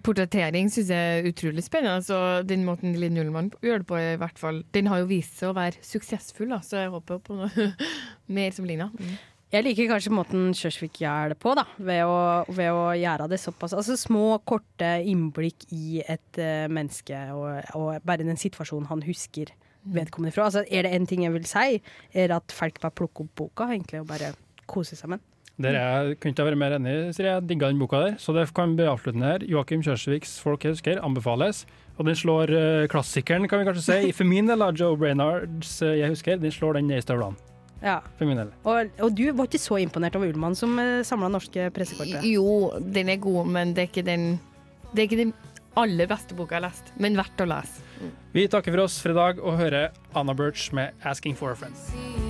Portrettering 0.05 0.69
syns 0.71 0.91
jeg 0.93 1.21
er 1.21 1.29
utrolig 1.29 1.63
spennende. 1.65 2.01
Altså, 2.01 2.43
den 2.47 2.65
måten 2.67 2.93
Linn 2.99 3.17
Ullmann 3.21 3.49
gjør 3.63 3.81
det 3.81 3.87
på, 3.89 3.97
i 3.99 4.19
hvert 4.21 4.37
fall 4.39 4.61
Den 4.75 4.89
har 4.91 5.01
jo 5.01 5.09
vist 5.09 5.39
seg 5.39 5.51
å 5.51 5.57
være 5.57 5.81
suksessfull, 5.85 6.51
da, 6.53 6.61
så 6.63 6.83
jeg 6.83 6.93
håper 6.93 7.23
på 7.23 7.39
noe 7.39 7.71
mer 8.37 8.53
som 8.55 8.67
Lina. 8.69 8.91
Mm. 8.93 9.17
Jeg 9.47 9.63
liker 9.63 9.87
kanskje 9.87 10.11
måten 10.11 10.49
Kjørsvik 10.57 10.97
gjør 10.99 11.31
det 11.31 11.37
på, 11.39 11.53
da. 11.55 11.63
Ved 11.79 12.01
å, 12.03 12.17
ved 12.51 12.67
å 12.75 12.89
gjøre 12.99 13.29
det 13.31 13.39
såpass 13.39 13.77
Altså 13.77 13.95
små, 13.99 14.41
korte 14.47 14.89
innblikk 15.07 15.69
i 15.71 16.01
et 16.03 16.41
uh, 16.41 16.67
menneske, 16.67 17.21
og, 17.31 17.61
og 17.79 18.03
bare 18.07 18.27
den 18.27 18.39
situasjonen 18.39 18.89
han 18.91 19.05
husker 19.07 19.53
vedkommende 19.87 20.35
fra. 20.35 20.49
Altså, 20.49 20.65
er 20.67 20.83
det 20.83 20.91
en 20.97 21.07
ting 21.07 21.23
jeg 21.23 21.35
vil 21.37 21.47
si, 21.47 21.79
er 22.11 22.35
at 22.35 22.51
folk 22.51 22.81
bare 22.83 22.97
plukker 22.99 23.23
opp 23.23 23.39
boka 23.39 23.69
egentlig 23.71 24.03
og 24.03 24.11
bare 24.11 24.33
koser 24.67 24.99
sammen. 24.99 25.23
Der 25.57 25.73
jeg 25.73 26.19
kunne 26.21 26.35
ikke 26.35 26.45
være 26.45 26.59
mer 26.59 26.75
enig, 26.75 26.95
sier 27.17 27.31
jeg. 27.31 27.45
Digga 27.49 27.71
den 27.71 27.79
boka 27.81 28.03
der. 28.03 28.17
Så 28.21 28.33
det 28.35 28.45
kan 28.53 28.75
bli 28.77 28.85
avsluttende 28.85 29.25
her. 29.25 29.45
Joakim 29.49 29.81
Kjørsviks 29.81 30.37
'Folk 30.43 30.63
jeg 30.63 30.77
husker' 30.77 31.01
anbefales. 31.01 31.65
Og 31.97 32.05
den 32.05 32.15
slår 32.15 32.53
uh, 32.53 32.87
klassikeren, 32.87 33.47
kan 33.49 33.59
vi 33.59 33.65
kanskje 33.65 33.85
si. 33.87 34.11
For 34.17 34.23
min 34.23 34.47
del, 34.47 34.61
Joe 34.77 34.97
Brainards 34.97 35.81
uh, 35.81 35.97
'Jeg 35.97 36.13
husker', 36.13 36.37
den 36.37 36.51
slår 36.51 36.77
den 36.77 36.87
ned 36.87 37.01
i 37.01 37.01
støvlene. 37.01 37.35
Ja. 37.81 37.99
For 38.17 38.25
min 38.25 38.37
del. 38.37 38.53
Og, 38.63 38.93
og 39.01 39.17
du 39.17 39.25
var 39.33 39.49
ikke 39.49 39.61
så 39.61 39.81
imponert 39.81 40.15
over 40.15 40.29
Ullmann 40.29 40.55
som 40.55 40.77
uh, 40.77 41.01
samla 41.01 41.29
norske 41.33 41.71
pressekortet? 41.73 42.21
Jo, 42.25 42.77
den 42.77 43.09
er 43.09 43.17
god, 43.17 43.49
men 43.49 43.73
det 43.73 43.87
er 43.87 43.91
ikke 43.91 44.05
den 44.05 44.39
Det 44.93 45.03
er 45.03 45.09
ikke 45.09 45.23
den 45.25 45.33
aller 45.77 46.07
beste 46.09 46.33
boka 46.37 46.55
jeg 46.55 46.61
har 46.61 46.69
lest, 46.69 46.93
men 46.97 47.17
verdt 47.17 47.43
å 47.43 47.49
lese. 47.49 47.83
Vi 48.33 48.47
takker 48.47 48.73
for 48.73 48.85
oss 48.85 49.01
for 49.01 49.13
i 49.13 49.17
dag 49.17 49.41
og 49.41 49.59
hører 49.59 49.91
Anna 50.13 50.33
Birch 50.33 50.71
med 50.73 50.93
'Asking 51.03 51.35
for 51.35 51.51
a 51.51 51.55
Friend'. 51.55 52.26